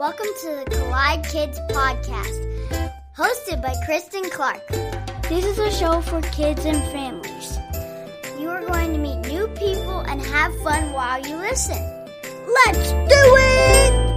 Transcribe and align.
Welcome 0.00 0.28
to 0.40 0.64
the 0.64 0.70
Collide 0.70 1.26
Kids 1.26 1.60
Podcast, 1.68 2.96
hosted 3.14 3.60
by 3.60 3.74
Christen 3.84 4.30
Clark. 4.30 4.66
This 5.28 5.44
is 5.44 5.58
a 5.58 5.70
show 5.70 6.00
for 6.00 6.22
kids 6.22 6.64
and 6.64 6.78
families. 6.90 7.58
You 8.40 8.48
are 8.48 8.64
going 8.64 8.94
to 8.94 8.98
meet 8.98 9.18
new 9.30 9.46
people 9.48 9.98
and 9.98 10.22
have 10.22 10.58
fun 10.62 10.94
while 10.94 11.20
you 11.20 11.36
listen. 11.36 11.76
Let's 12.64 12.92
do 12.92 12.96
it! 13.10 14.09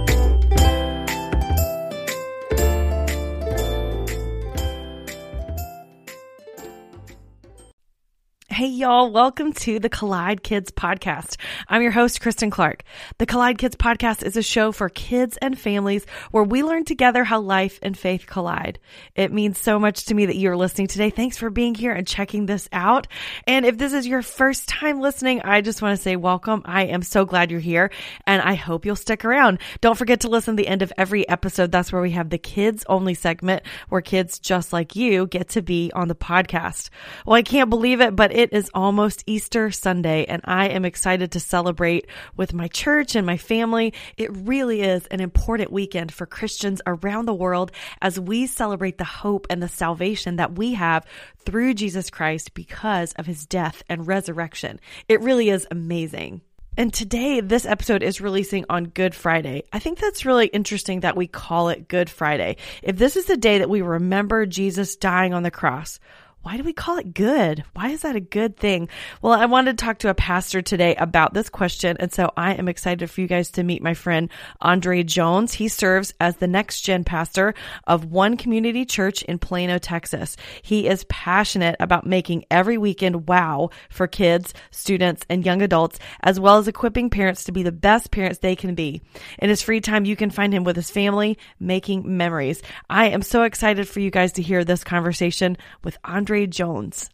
Hey, 8.64 8.70
y'all, 8.70 9.10
welcome 9.10 9.52
to 9.52 9.78
the 9.78 9.90
Collide 9.90 10.42
Kids 10.42 10.70
Podcast. 10.70 11.36
I'm 11.68 11.82
your 11.82 11.90
host, 11.90 12.22
Christen 12.22 12.48
Clark. 12.48 12.82
The 13.18 13.26
Collide 13.26 13.58
Kids 13.58 13.76
Podcast 13.76 14.22
is 14.22 14.38
a 14.38 14.42
show 14.42 14.72
for 14.72 14.88
kids 14.88 15.36
and 15.42 15.58
families 15.58 16.06
where 16.30 16.44
we 16.44 16.62
learn 16.62 16.86
together 16.86 17.24
how 17.24 17.40
life 17.40 17.78
and 17.82 17.94
faith 17.94 18.26
collide. 18.26 18.78
It 19.14 19.34
means 19.34 19.58
so 19.58 19.78
much 19.78 20.06
to 20.06 20.14
me 20.14 20.24
that 20.24 20.38
you're 20.38 20.56
listening 20.56 20.86
today. 20.86 21.10
Thanks 21.10 21.36
for 21.36 21.50
being 21.50 21.74
here 21.74 21.92
and 21.92 22.06
checking 22.06 22.46
this 22.46 22.66
out. 22.72 23.06
And 23.46 23.66
if 23.66 23.76
this 23.76 23.92
is 23.92 24.06
your 24.06 24.22
first 24.22 24.66
time 24.66 24.98
listening, 24.98 25.42
I 25.42 25.60
just 25.60 25.82
want 25.82 25.98
to 25.98 26.02
say 26.02 26.16
welcome. 26.16 26.62
I 26.64 26.84
am 26.84 27.02
so 27.02 27.26
glad 27.26 27.50
you're 27.50 27.60
here 27.60 27.90
and 28.26 28.40
I 28.40 28.54
hope 28.54 28.86
you'll 28.86 28.96
stick 28.96 29.26
around. 29.26 29.58
Don't 29.82 29.98
forget 29.98 30.20
to 30.20 30.28
listen 30.28 30.56
to 30.56 30.62
the 30.62 30.68
end 30.68 30.80
of 30.80 30.90
every 30.96 31.28
episode. 31.28 31.70
That's 31.70 31.92
where 31.92 32.00
we 32.00 32.12
have 32.12 32.30
the 32.30 32.38
kids 32.38 32.82
only 32.88 33.12
segment 33.12 33.62
where 33.90 34.00
kids 34.00 34.38
just 34.38 34.72
like 34.72 34.96
you 34.96 35.26
get 35.26 35.50
to 35.50 35.60
be 35.60 35.92
on 35.94 36.08
the 36.08 36.14
podcast. 36.14 36.88
Well, 37.26 37.36
I 37.36 37.42
can't 37.42 37.68
believe 37.68 38.00
it, 38.00 38.16
but 38.16 38.34
it 38.34 38.53
is 38.54 38.70
almost 38.72 39.24
Easter 39.26 39.72
Sunday, 39.72 40.24
and 40.26 40.40
I 40.44 40.68
am 40.68 40.84
excited 40.84 41.32
to 41.32 41.40
celebrate 41.40 42.06
with 42.36 42.54
my 42.54 42.68
church 42.68 43.16
and 43.16 43.26
my 43.26 43.36
family. 43.36 43.92
It 44.16 44.30
really 44.32 44.82
is 44.82 45.06
an 45.08 45.20
important 45.20 45.72
weekend 45.72 46.12
for 46.12 46.24
Christians 46.24 46.80
around 46.86 47.26
the 47.26 47.34
world 47.34 47.72
as 48.00 48.20
we 48.20 48.46
celebrate 48.46 48.96
the 48.96 49.04
hope 49.04 49.48
and 49.50 49.60
the 49.60 49.68
salvation 49.68 50.36
that 50.36 50.56
we 50.56 50.74
have 50.74 51.04
through 51.44 51.74
Jesus 51.74 52.10
Christ 52.10 52.54
because 52.54 53.12
of 53.14 53.26
his 53.26 53.44
death 53.44 53.82
and 53.88 54.06
resurrection. 54.06 54.78
It 55.08 55.20
really 55.20 55.50
is 55.50 55.66
amazing. 55.72 56.40
And 56.76 56.92
today, 56.92 57.40
this 57.40 57.66
episode 57.66 58.04
is 58.04 58.20
releasing 58.20 58.64
on 58.68 58.84
Good 58.84 59.16
Friday. 59.16 59.64
I 59.72 59.80
think 59.80 59.98
that's 59.98 60.24
really 60.24 60.46
interesting 60.46 61.00
that 61.00 61.16
we 61.16 61.26
call 61.26 61.70
it 61.70 61.88
Good 61.88 62.10
Friday. 62.10 62.56
If 62.82 62.96
this 62.96 63.16
is 63.16 63.26
the 63.26 63.36
day 63.36 63.58
that 63.58 63.70
we 63.70 63.82
remember 63.82 64.46
Jesus 64.46 64.94
dying 64.96 65.34
on 65.34 65.42
the 65.44 65.52
cross, 65.52 65.98
why 66.44 66.58
do 66.58 66.62
we 66.62 66.74
call 66.74 66.98
it 66.98 67.14
good? 67.14 67.64
Why 67.72 67.88
is 67.88 68.02
that 68.02 68.16
a 68.16 68.20
good 68.20 68.58
thing? 68.58 68.90
Well, 69.22 69.32
I 69.32 69.46
wanted 69.46 69.78
to 69.78 69.84
talk 69.84 70.00
to 70.00 70.10
a 70.10 70.14
pastor 70.14 70.60
today 70.60 70.94
about 70.94 71.32
this 71.32 71.48
question. 71.48 71.96
And 71.98 72.12
so 72.12 72.30
I 72.36 72.52
am 72.52 72.68
excited 72.68 73.10
for 73.10 73.22
you 73.22 73.26
guys 73.26 73.50
to 73.52 73.62
meet 73.62 73.82
my 73.82 73.94
friend 73.94 74.28
Andrae 74.62 75.06
Jones. 75.06 75.54
He 75.54 75.68
serves 75.68 76.12
as 76.20 76.36
the 76.36 76.46
next 76.46 76.82
gen 76.82 77.02
pastor 77.02 77.54
of 77.86 78.04
One 78.04 78.36
Community 78.36 78.84
Church 78.84 79.22
in 79.22 79.38
Plano, 79.38 79.78
Texas. 79.78 80.36
He 80.60 80.86
is 80.86 81.04
passionate 81.04 81.76
about 81.80 82.06
making 82.06 82.44
every 82.50 82.76
weekend 82.76 83.26
wow 83.26 83.70
for 83.88 84.06
kids, 84.06 84.52
students, 84.70 85.24
and 85.30 85.46
young 85.46 85.62
adults, 85.62 85.98
as 86.20 86.38
well 86.38 86.58
as 86.58 86.68
equipping 86.68 87.08
parents 87.08 87.44
to 87.44 87.52
be 87.52 87.62
the 87.62 87.72
best 87.72 88.10
parents 88.10 88.40
they 88.40 88.54
can 88.54 88.74
be. 88.74 89.00
In 89.38 89.48
his 89.48 89.62
free 89.62 89.80
time, 89.80 90.04
you 90.04 90.14
can 90.14 90.28
find 90.28 90.52
him 90.52 90.64
with 90.64 90.76
his 90.76 90.90
family 90.90 91.38
making 91.58 92.18
memories. 92.18 92.60
I 92.90 93.08
am 93.08 93.22
so 93.22 93.44
excited 93.44 93.88
for 93.88 94.00
you 94.00 94.10
guys 94.10 94.32
to 94.32 94.42
hear 94.42 94.62
this 94.62 94.84
conversation 94.84 95.56
with 95.82 95.96
Andrae 96.02 96.33
Andrae 96.34 96.50
Jones. 96.50 97.10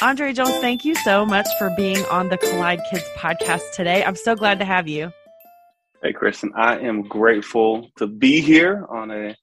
Andrae 0.00 0.34
Jones, 0.34 0.50
thank 0.58 0.84
you 0.84 0.94
so 0.96 1.24
much 1.24 1.46
for 1.58 1.70
being 1.76 2.04
on 2.06 2.28
the 2.28 2.36
Collide 2.36 2.80
Kids 2.90 3.04
podcast 3.16 3.72
today. 3.72 4.04
I'm 4.04 4.16
so 4.16 4.34
glad 4.34 4.58
to 4.58 4.64
have 4.64 4.86
you. 4.88 5.12
Hey, 6.02 6.12
Christen, 6.12 6.52
I 6.54 6.78
am 6.78 7.02
grateful 7.02 7.90
to 7.96 8.06
be 8.06 8.40
here 8.40 8.86
on 8.90 9.10
a 9.10 9.34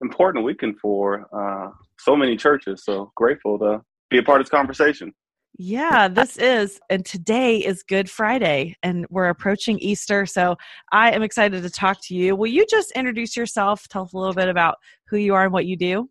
important 0.00 0.44
weekend 0.44 0.78
for 0.80 1.26
uh, 1.32 1.70
so 1.98 2.16
many 2.16 2.36
churches. 2.36 2.84
So 2.84 3.12
grateful 3.14 3.58
to 3.58 3.82
be 4.10 4.18
a 4.18 4.22
part 4.22 4.40
of 4.40 4.46
this 4.46 4.50
conversation. 4.50 5.12
Yeah, 5.58 6.08
this 6.08 6.38
is, 6.38 6.80
and 6.88 7.04
today 7.04 7.58
is 7.58 7.82
Good 7.82 8.08
Friday, 8.08 8.74
and 8.82 9.06
we're 9.10 9.28
approaching 9.28 9.78
Easter. 9.80 10.24
So 10.24 10.56
I 10.92 11.12
am 11.12 11.22
excited 11.22 11.62
to 11.62 11.70
talk 11.70 12.00
to 12.04 12.14
you. 12.14 12.34
Will 12.34 12.46
you 12.46 12.64
just 12.66 12.90
introduce 12.92 13.36
yourself? 13.36 13.86
Tell 13.88 14.04
us 14.04 14.14
a 14.14 14.18
little 14.18 14.34
bit 14.34 14.48
about 14.48 14.76
who 15.08 15.18
you 15.18 15.34
are 15.34 15.44
and 15.44 15.52
what 15.52 15.66
you 15.66 15.76
do. 15.76 16.08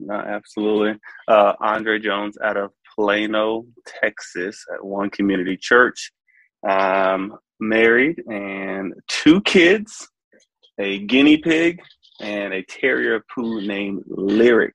No, 0.00 0.14
absolutely. 0.14 0.98
Uh, 1.28 1.52
Andrae 1.56 2.02
Jones 2.02 2.38
out 2.42 2.56
of 2.56 2.70
Plano, 2.94 3.66
Texas, 3.86 4.64
at 4.72 4.82
One 4.82 5.10
Community 5.10 5.56
Church. 5.56 6.10
Um, 6.66 7.36
married 7.60 8.22
and 8.26 8.94
two 9.06 9.42
kids, 9.42 10.08
a 10.78 10.98
guinea 11.00 11.36
pig, 11.36 11.80
and 12.20 12.54
a 12.54 12.62
terrier 12.62 13.22
poo 13.34 13.60
named 13.60 14.02
Lyric. 14.06 14.74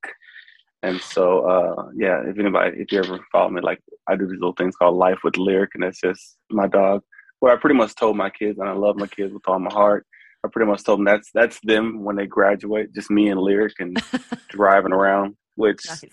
And 0.83 1.01
so, 1.01 1.39
uh, 1.41 1.89
yeah, 1.95 2.21
if 2.25 2.37
anybody, 2.37 2.77
if 2.79 2.91
you 2.91 2.99
ever 2.99 3.19
follow 3.31 3.49
me, 3.49 3.61
like 3.61 3.79
I 4.07 4.15
do 4.15 4.27
these 4.27 4.39
little 4.39 4.53
things 4.53 4.75
called 4.75 4.95
Life 4.95 5.19
with 5.23 5.37
Lyric, 5.37 5.71
and 5.73 5.83
that's 5.83 5.99
just 5.99 6.37
my 6.51 6.67
dog. 6.67 7.01
Where 7.39 7.53
I 7.53 7.57
pretty 7.57 7.75
much 7.75 7.95
told 7.95 8.17
my 8.17 8.29
kids, 8.29 8.59
and 8.59 8.69
I 8.69 8.73
love 8.73 8.97
my 8.97 9.07
kids 9.07 9.33
with 9.33 9.47
all 9.47 9.59
my 9.59 9.73
heart. 9.73 10.05
I 10.45 10.49
pretty 10.49 10.69
much 10.69 10.83
told 10.83 10.99
them 10.99 11.05
that's 11.05 11.29
that's 11.33 11.59
them 11.63 12.03
when 12.03 12.15
they 12.15 12.27
graduate, 12.27 12.93
just 12.93 13.09
me 13.09 13.29
and 13.29 13.39
Lyric 13.39 13.73
and 13.79 14.01
driving 14.49 14.93
around, 14.93 15.35
which 15.55 15.81
nice. 15.87 16.03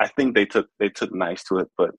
I 0.00 0.08
think 0.08 0.34
they 0.34 0.46
took 0.46 0.68
they 0.78 0.88
took 0.88 1.14
nice 1.14 1.44
to 1.44 1.58
it. 1.58 1.68
But 1.78 1.90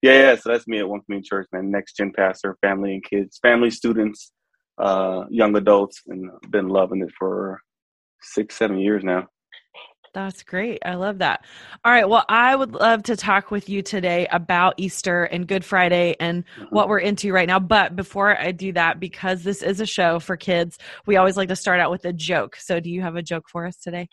yeah, 0.00 0.12
yeah. 0.12 0.36
So 0.36 0.50
that's 0.50 0.68
me 0.68 0.78
at 0.78 0.88
One 0.88 1.00
Community 1.02 1.28
Church, 1.28 1.48
man. 1.52 1.70
Next 1.70 1.96
gen 1.96 2.12
pastor, 2.16 2.56
family 2.60 2.94
and 2.94 3.04
kids, 3.04 3.38
family 3.42 3.70
students, 3.70 4.32
uh, 4.78 5.24
young 5.28 5.56
adults, 5.56 6.02
and 6.06 6.30
been 6.50 6.68
loving 6.68 7.02
it 7.02 7.12
for 7.18 7.60
six, 8.20 8.56
seven 8.56 8.78
years 8.78 9.02
now. 9.02 9.26
That's 10.14 10.42
great. 10.42 10.80
I 10.84 10.94
love 10.94 11.18
that. 11.18 11.44
All 11.84 11.92
right. 11.92 12.06
Well, 12.06 12.24
I 12.28 12.54
would 12.54 12.72
love 12.72 13.04
to 13.04 13.16
talk 13.16 13.50
with 13.50 13.68
you 13.70 13.80
today 13.80 14.26
about 14.30 14.74
Easter 14.76 15.24
and 15.24 15.46
Good 15.46 15.64
Friday 15.64 16.16
and 16.20 16.44
mm-hmm. 16.44 16.64
what 16.64 16.88
we're 16.88 16.98
into 16.98 17.32
right 17.32 17.46
now. 17.46 17.58
But 17.58 17.96
before 17.96 18.38
I 18.38 18.52
do 18.52 18.72
that, 18.74 19.00
because 19.00 19.42
this 19.42 19.62
is 19.62 19.80
a 19.80 19.86
show 19.86 20.18
for 20.18 20.36
kids, 20.36 20.78
we 21.06 21.16
always 21.16 21.36
like 21.36 21.48
to 21.48 21.56
start 21.56 21.80
out 21.80 21.90
with 21.90 22.04
a 22.04 22.12
joke. 22.12 22.56
So, 22.56 22.78
do 22.78 22.90
you 22.90 23.00
have 23.00 23.16
a 23.16 23.22
joke 23.22 23.44
for 23.48 23.66
us 23.66 23.76
today? 23.76 24.08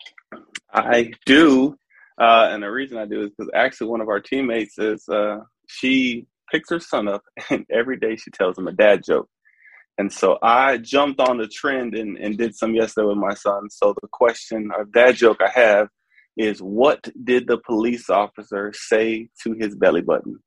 I 0.72 1.12
do. 1.26 1.76
Uh, 2.18 2.48
and 2.50 2.62
the 2.62 2.70
reason 2.70 2.96
I 2.96 3.06
do 3.06 3.22
is 3.22 3.30
because 3.30 3.50
actually 3.54 3.88
one 3.88 4.00
of 4.00 4.08
our 4.08 4.20
teammates 4.20 4.78
is 4.78 5.06
uh, 5.08 5.40
she 5.66 6.26
picks 6.50 6.70
her 6.70 6.80
son 6.80 7.08
up 7.08 7.22
and 7.50 7.66
every 7.70 7.98
day 7.98 8.16
she 8.16 8.30
tells 8.30 8.56
him 8.56 8.68
a 8.68 8.72
dad 8.72 9.02
joke. 9.04 9.28
And 10.00 10.10
so 10.10 10.38
I 10.40 10.78
jumped 10.78 11.20
on 11.20 11.36
the 11.36 11.46
trend 11.46 11.94
and, 11.94 12.16
and 12.16 12.38
did 12.38 12.56
some 12.56 12.74
yesterday 12.74 13.08
with 13.08 13.18
my 13.18 13.34
son. 13.34 13.68
So 13.68 13.94
the 14.00 14.08
question 14.10 14.70
or 14.74 14.88
that 14.94 15.16
joke 15.16 15.42
I 15.42 15.50
have 15.50 15.88
is 16.38 16.60
what 16.60 17.06
did 17.22 17.46
the 17.46 17.58
police 17.58 18.08
officer 18.08 18.72
say 18.74 19.28
to 19.42 19.52
his 19.52 19.76
belly 19.76 20.00
button? 20.00 20.38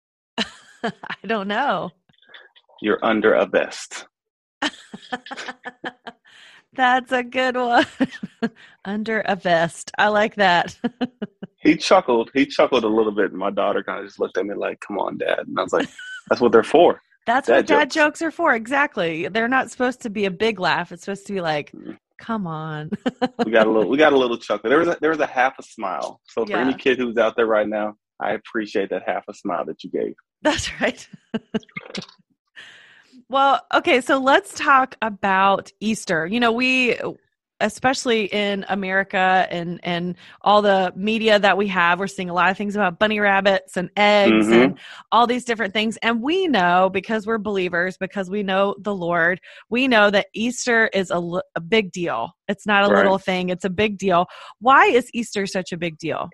I 0.38 1.26
don't 1.26 1.48
know. 1.48 1.90
You're 2.80 3.04
under 3.04 3.34
a 3.34 3.46
vest. 3.46 4.06
That's 6.72 7.10
a 7.10 7.24
good 7.24 7.56
one. 7.56 7.86
under 8.84 9.22
a 9.22 9.34
vest. 9.34 9.90
I 9.98 10.06
like 10.06 10.36
that. 10.36 10.78
he 11.60 11.76
chuckled. 11.76 12.30
He 12.32 12.46
chuckled 12.46 12.84
a 12.84 12.88
little 12.88 13.10
bit. 13.10 13.32
And 13.32 13.40
my 13.40 13.50
daughter 13.50 13.82
kind 13.82 13.98
of 13.98 14.06
just 14.06 14.20
looked 14.20 14.38
at 14.38 14.46
me 14.46 14.54
like, 14.54 14.78
come 14.78 15.00
on, 15.00 15.18
dad. 15.18 15.48
And 15.48 15.58
I 15.58 15.64
was 15.64 15.72
like, 15.72 15.88
that's 16.28 16.40
what 16.40 16.52
they're 16.52 16.62
for. 16.62 17.02
That's 17.30 17.46
dad 17.46 17.56
what 17.56 17.66
dad 17.66 17.90
jokes. 17.90 17.94
jokes 17.94 18.22
are 18.22 18.30
for. 18.32 18.54
Exactly. 18.54 19.28
They're 19.28 19.46
not 19.46 19.70
supposed 19.70 20.00
to 20.02 20.10
be 20.10 20.24
a 20.24 20.30
big 20.30 20.58
laugh. 20.58 20.90
It's 20.90 21.04
supposed 21.04 21.26
to 21.28 21.32
be 21.32 21.40
like, 21.40 21.70
mm. 21.70 21.96
come 22.18 22.46
on. 22.46 22.90
we 23.44 23.52
got 23.52 23.68
a 23.68 23.70
little. 23.70 23.88
We 23.88 23.96
got 23.96 24.12
a 24.12 24.18
little 24.18 24.36
chuckle. 24.46 24.68
There 24.68 24.80
was 24.80 24.88
a, 24.88 24.98
there 25.00 25.10
was 25.10 25.20
a 25.20 25.26
half 25.26 25.56
a 25.58 25.62
smile. 25.62 26.20
So 26.24 26.44
for 26.44 26.50
yeah. 26.50 26.60
any 26.60 26.74
kid 26.74 26.98
who's 26.98 27.16
out 27.18 27.36
there 27.36 27.46
right 27.46 27.68
now, 27.68 27.94
I 28.20 28.32
appreciate 28.32 28.90
that 28.90 29.04
half 29.06 29.24
a 29.28 29.34
smile 29.34 29.64
that 29.66 29.84
you 29.84 29.90
gave. 29.90 30.14
That's 30.42 30.80
right. 30.80 31.08
well, 33.28 33.64
okay, 33.74 34.00
so 34.00 34.18
let's 34.18 34.58
talk 34.58 34.96
about 35.00 35.70
Easter. 35.78 36.26
You 36.26 36.40
know, 36.40 36.50
we 36.50 36.98
especially 37.60 38.24
in 38.26 38.64
America 38.68 39.46
and 39.50 39.80
and 39.82 40.16
all 40.42 40.62
the 40.62 40.92
media 40.96 41.38
that 41.38 41.56
we 41.56 41.68
have, 41.68 42.00
we're 42.00 42.06
seeing 42.06 42.30
a 42.30 42.34
lot 42.34 42.50
of 42.50 42.56
things 42.56 42.74
about 42.74 42.98
bunny 42.98 43.20
rabbits 43.20 43.76
and 43.76 43.90
eggs 43.96 44.46
mm-hmm. 44.46 44.52
and 44.52 44.78
all 45.12 45.26
these 45.26 45.44
different 45.44 45.72
things. 45.72 45.96
And 45.98 46.22
we 46.22 46.46
know 46.46 46.90
because 46.92 47.26
we're 47.26 47.38
believers, 47.38 47.96
because 47.96 48.30
we 48.30 48.42
know 48.42 48.74
the 48.80 48.94
Lord, 48.94 49.40
we 49.68 49.88
know 49.88 50.10
that 50.10 50.26
Easter 50.34 50.88
is 50.88 51.10
a, 51.10 51.20
a 51.54 51.60
big 51.60 51.92
deal. 51.92 52.30
It's 52.48 52.66
not 52.66 52.84
a 52.84 52.92
right. 52.92 52.96
little 52.96 53.18
thing; 53.18 53.48
it's 53.48 53.64
a 53.64 53.70
big 53.70 53.98
deal. 53.98 54.26
Why 54.60 54.86
is 54.86 55.10
Easter 55.14 55.46
such 55.46 55.72
a 55.72 55.76
big 55.76 55.98
deal? 55.98 56.28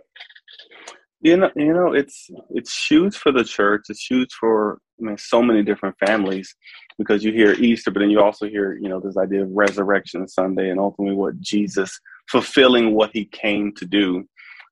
You 1.20 1.36
know, 1.38 1.50
you 1.56 1.72
know, 1.72 1.92
it's 1.92 2.28
it's 2.50 2.86
huge 2.86 3.16
for 3.16 3.32
the 3.32 3.44
church. 3.44 3.86
It's 3.88 4.06
huge 4.06 4.32
for 4.38 4.78
I 5.00 5.06
mean, 5.06 5.18
so 5.18 5.42
many 5.42 5.62
different 5.62 5.96
families 5.98 6.54
because 6.98 7.24
you 7.24 7.32
hear 7.32 7.52
Easter, 7.52 7.90
but 7.90 8.00
then 8.00 8.10
you 8.10 8.20
also 8.20 8.46
hear, 8.46 8.78
you 8.80 8.88
know, 8.88 9.00
this 9.00 9.16
idea 9.16 9.42
of 9.42 9.50
Resurrection 9.50 10.28
Sunday 10.28 10.70
and 10.70 10.80
ultimately 10.80 11.16
what 11.16 11.40
Jesus 11.40 11.98
fulfilling 12.28 12.94
what 12.94 13.10
he 13.12 13.24
came 13.26 13.72
to 13.76 13.84
do. 13.84 14.24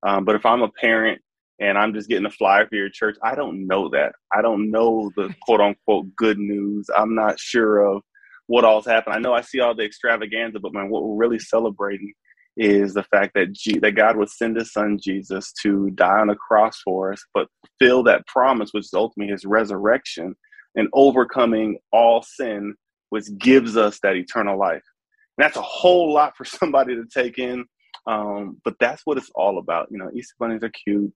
Um, 0.07 0.25
but 0.25 0.35
if 0.35 0.45
I'm 0.45 0.63
a 0.63 0.69
parent 0.69 1.21
and 1.61 1.79
I'm 1.79 1.95
just 1.95 2.09
getting 2.09 2.27
a 2.27 2.31
flyer 2.31 2.67
for 2.67 2.75
your 2.75 2.91
church. 2.91 3.17
I 3.23 3.35
don't 3.35 3.67
know 3.67 3.89
that. 3.91 4.13
I 4.33 4.43
don't 4.43 4.71
know 4.71 5.11
the 5.17 5.35
quote 5.43 5.61
unquote 5.61 6.15
good 6.17 6.39
news. 6.39 6.89
I'm 6.95 7.15
not 7.15 7.39
sure 7.39 7.79
of 7.81 8.03
what 8.47 8.65
all's 8.65 8.87
happened. 8.87 9.15
I 9.15 9.21
know 9.21 9.33
I 9.33 9.41
see 9.41 9.61
all 9.61 9.75
the 9.75 9.85
extravaganza, 9.85 10.59
but 10.61 10.75
man, 10.75 10.91
what 10.91 11.05
we're 11.05 11.17
really 11.17 11.39
celebrating 11.39 12.13
is 12.59 12.95
the 12.95 13.05
fact 13.05 13.35
that 13.37 13.53
G- 13.53 13.81
that 13.81 13.93
God 13.93 14.17
would 14.19 14.31
send 14.31 14.57
His 14.57 14.73
Son 14.73 14.99
Jesus 15.03 15.53
to 15.63 15.91
die 15.93 16.21
on 16.21 16.31
a 16.31 16.37
cross 16.37 16.81
for 16.85 17.13
us, 17.13 17.25
but 17.35 17.49
fulfill 17.81 18.05
that 18.05 18.27
promise, 18.29 18.71
which 18.73 18.87
is 18.87 18.95
ultimately 18.95 19.33
His 19.33 19.47
resurrection 19.47 20.37
and 20.77 20.89
overcoming 20.95 21.79
all 21.93 22.23
sin, 22.23 22.77
which 23.11 23.27
gives 23.39 23.77
us 23.79 24.01
that 24.03 24.17
eternal 24.17 24.59
life. 24.59 24.85
And 25.39 25.45
that's 25.45 25.59
a 25.59 25.63
whole 25.63 26.13
lot 26.15 26.37
for 26.37 26.47
somebody 26.47 26.97
to 26.97 27.05
take 27.13 27.39
in, 27.39 27.67
um, 28.07 28.61
but 28.65 28.77
that's 28.81 29.03
what 29.07 29.19
it's 29.19 29.33
all 29.35 29.59
about. 29.59 29.89
You 29.91 29.99
know, 29.99 30.11
Easter 30.15 30.37
bunnies 30.41 30.65
are 30.65 30.71
cute. 30.71 31.13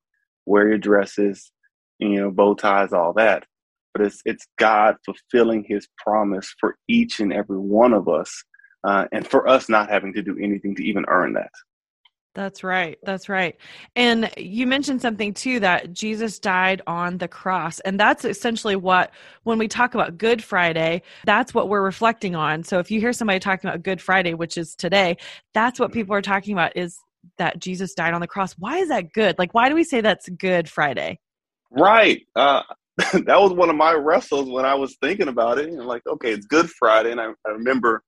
Wear 0.47 0.69
your 0.71 0.79
dresses, 0.79 1.53
you 2.01 2.21
know, 2.21 2.33
bow 2.33 2.55
ties, 2.55 2.93
all 2.95 3.15
that. 3.15 3.45
But 3.95 4.07
it's 4.07 4.23
it's 4.27 4.47
God 4.59 4.97
fulfilling 5.07 5.65
His 5.69 5.89
promise 5.99 6.55
for 6.61 6.77
each 6.89 7.21
and 7.21 7.33
every 7.33 7.59
one 7.59 7.95
of 7.95 8.09
us 8.09 8.45
uh, 8.85 9.07
and 9.13 9.27
for 9.27 9.49
us 9.49 9.69
not 9.69 9.91
having 9.91 10.13
to 10.15 10.23
do 10.23 10.39
anything 10.41 10.75
to 10.77 10.85
even 10.85 11.05
earn 11.09 11.33
that. 11.35 11.51
That's 12.39 12.63
right. 12.63 12.97
That's 13.03 13.29
right. 13.29 13.57
And 13.97 14.31
you 14.37 14.67
mentioned 14.69 15.03
something 15.03 15.35
too 15.35 15.59
that 15.59 15.93
Jesus 15.93 16.39
died 16.39 16.83
on 16.87 17.19
the 17.19 17.27
cross. 17.27 17.81
And 17.81 17.99
that's 17.99 18.25
essentially 18.25 18.77
what, 18.77 19.11
when 19.43 19.59
we 19.59 19.67
talk 19.67 19.95
about 19.95 20.19
Good 20.19 20.45
Friday, 20.45 21.03
that's 21.25 21.53
what 21.53 21.69
we're 21.69 21.83
reflecting 21.83 22.37
on. 22.37 22.63
So 22.63 22.79
if 22.79 22.93
you 22.93 23.01
hear 23.01 23.13
somebody 23.13 23.41
talking 23.41 23.69
about 23.69 23.83
Good 23.83 24.01
Friday, 24.01 24.35
which 24.35 24.57
is 24.57 24.77
today, 24.77 25.17
that's 25.53 25.81
what 25.81 25.93
people 25.93 26.15
are 26.15 26.23
talking 26.23 26.53
about 26.53 26.77
is 26.77 26.97
that 27.39 27.59
Jesus 27.59 27.95
died 27.95 28.15
on 28.15 28.21
the 28.21 28.29
cross. 28.29 28.53
Why 28.53 28.79
is 28.79 28.89
that 28.89 29.13
good? 29.13 29.37
Like, 29.37 29.53
why 29.53 29.69
do 29.69 29.75
we 29.75 29.83
say 29.83 30.01
that's 30.01 30.29
Good 30.29 30.69
Friday? 30.69 31.19
Right. 31.73 32.25
Uh, 32.37 32.63
that 32.99 33.41
was 33.41 33.53
one 33.53 33.69
of 33.71 33.75
my 33.75 33.95
wrestles 33.95 34.49
when 34.49 34.65
I 34.65 34.75
was 34.75 34.97
thinking 35.01 35.27
about 35.27 35.59
it. 35.59 35.71
And 35.71 35.85
like, 35.87 36.07
okay, 36.07 36.31
it's 36.31 36.47
Good 36.47 36.71
Friday. 36.71 37.11
And 37.11 37.21
I, 37.21 37.31
I 37.47 37.51
remember 37.51 38.05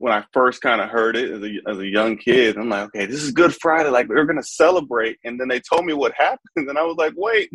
when 0.00 0.14
I 0.14 0.24
first 0.32 0.62
kind 0.62 0.80
of 0.80 0.88
heard 0.88 1.14
it 1.14 1.30
as 1.30 1.42
a, 1.42 1.70
as 1.70 1.78
a 1.78 1.86
young 1.86 2.16
kid, 2.16 2.56
I'm 2.56 2.70
like, 2.70 2.86
okay, 2.86 3.04
this 3.04 3.22
is 3.22 3.32
Good 3.32 3.54
Friday. 3.60 3.90
Like, 3.90 4.08
we're 4.08 4.24
going 4.24 4.40
to 4.40 4.42
celebrate. 4.42 5.18
And 5.24 5.38
then 5.38 5.48
they 5.48 5.60
told 5.60 5.84
me 5.84 5.92
what 5.92 6.14
happened. 6.18 6.70
And 6.70 6.78
I 6.78 6.84
was 6.84 6.96
like, 6.96 7.12
wait, 7.16 7.50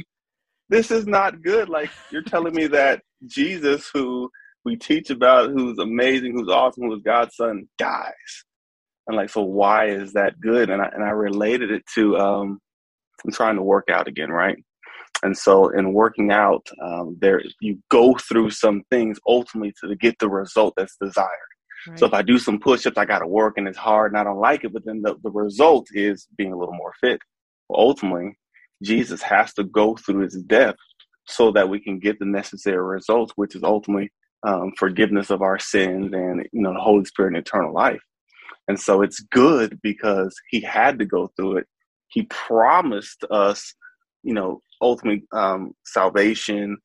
this 0.70 0.92
is 0.92 1.08
not 1.08 1.42
good. 1.42 1.70
Like, 1.70 1.90
you're 2.12 2.22
telling 2.22 2.54
me 2.54 2.68
that 2.68 3.02
Jesus, 3.26 3.90
who 3.92 4.30
we 4.64 4.76
teach 4.76 5.10
about, 5.10 5.50
who's 5.50 5.80
amazing, 5.80 6.34
who's 6.34 6.48
awesome, 6.48 6.84
who's 6.88 7.02
God's 7.02 7.36
son, 7.36 7.68
dies. 7.80 8.14
And 9.08 9.18
like, 9.18 9.32
so 9.32 9.42
why 9.42 9.88
is 9.88 10.14
that 10.14 10.40
good? 10.40 10.70
And 10.70 10.84
I, 10.84 10.90
and 10.94 11.04
I 11.04 11.10
related 11.10 11.72
it 11.72 11.82
to, 11.96 12.16
um, 12.20 12.60
I'm 13.26 13.32
trying 13.32 13.56
to 13.56 13.64
work 13.64 13.86
out 13.92 14.08
again, 14.08 14.30
right? 14.30 14.58
And 15.24 15.36
so 15.36 15.70
in 15.70 15.94
working 15.94 16.32
out, 16.32 16.68
um, 16.80 17.18
there 17.20 17.42
you 17.60 17.80
go 17.90 18.14
through 18.14 18.52
some 18.52 18.84
things 18.92 19.18
ultimately 19.28 19.74
to 19.84 19.96
get 19.96 20.20
the 20.20 20.30
result 20.30 20.76
that's 20.78 20.98
desired. 21.02 21.55
So 21.96 22.06
if 22.06 22.14
I 22.14 22.22
do 22.22 22.40
some 22.40 22.60
push-ups, 22.60 22.98
I 22.98 23.06
got 23.06 23.20
to 23.20 23.28
work 23.28 23.56
and 23.58 23.68
it's 23.68 23.78
hard 23.78 24.12
and 24.12 24.20
I 24.20 24.24
don't 24.24 24.40
like 24.40 24.64
it, 24.64 24.74
but 24.74 24.86
then 24.86 25.02
the, 25.02 25.16
the 25.24 25.32
result 25.32 25.88
is 25.94 26.28
being 26.38 26.52
a 26.52 26.58
little 26.58 26.74
more 26.74 26.94
fit. 27.00 27.22
Well, 27.70 27.80
ultimately, 27.80 28.38
Jesus 28.84 29.22
has 29.22 29.54
to 29.54 29.64
go 29.64 29.96
through 29.96 30.22
his 30.24 30.36
death 30.44 30.76
so 31.28 31.52
that 31.52 31.70
we 31.70 31.80
can 31.80 32.00
get 32.00 32.20
the 32.20 32.26
necessary 32.26 32.84
results, 32.84 33.34
which 33.36 33.56
is 33.56 33.64
ultimately 33.64 34.12
um, 34.46 34.74
forgiveness 34.78 35.30
of 35.30 35.42
our 35.42 35.58
sins 35.58 36.14
and 36.14 36.48
you 36.52 36.62
know 36.62 36.74
the 36.74 36.80
Holy 36.80 37.06
Spirit 37.06 37.30
and 37.30 37.38
eternal 37.38 37.74
life. 37.74 38.02
And 38.68 38.80
so 38.80 39.02
it's 39.02 39.20
good 39.32 39.80
because 39.82 40.36
he 40.50 40.62
had 40.62 41.00
to 41.00 41.06
go 41.06 41.32
through 41.36 41.58
it. 41.58 41.68
He 42.08 42.24
promised 42.24 43.24
us, 43.30 43.74
you 44.24 44.34
know, 44.34 44.62
ultimate 44.82 45.22
um, 45.32 45.74
salvation, 45.86 46.78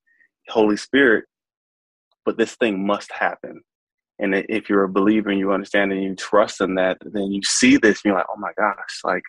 Holy 0.49 0.76
Spirit, 0.76 1.25
but 2.25 2.37
this 2.37 2.55
thing 2.56 2.87
must 2.87 3.12
happen. 3.12 3.62
And 4.20 4.34
if 4.49 4.69
you're 4.69 4.84
a 4.84 4.88
believer 4.88 5.31
and 5.31 5.38
you 5.38 5.52
understand 5.52 5.93
and 5.93 6.02
you 6.02 6.14
trust 6.14 6.61
in 6.61 6.75
that, 6.75 6.99
then 7.00 7.32
you 7.32 7.40
see 7.43 7.76
this 7.76 8.02
and 8.02 8.11
you're 8.11 8.17
like, 8.17 8.26
oh 8.31 8.38
my 8.38 8.52
gosh, 8.58 9.00
like 9.02 9.22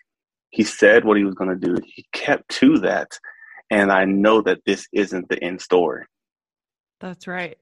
he 0.50 0.64
said 0.64 1.06
what 1.06 1.18
he 1.18 1.24
was 1.24 1.36
going 1.36 1.50
to 1.50 1.56
do. 1.56 1.78
He 1.84 2.06
kept 2.12 2.50
to 2.60 2.78
that. 2.80 3.18
And 3.70 3.92
I 3.92 4.04
know 4.06 4.42
that 4.42 4.60
this 4.66 4.86
isn't 4.92 5.30
the 5.30 5.42
end 5.42 5.62
story. 5.62 6.06
That's 7.00 7.26
right. 7.26 7.58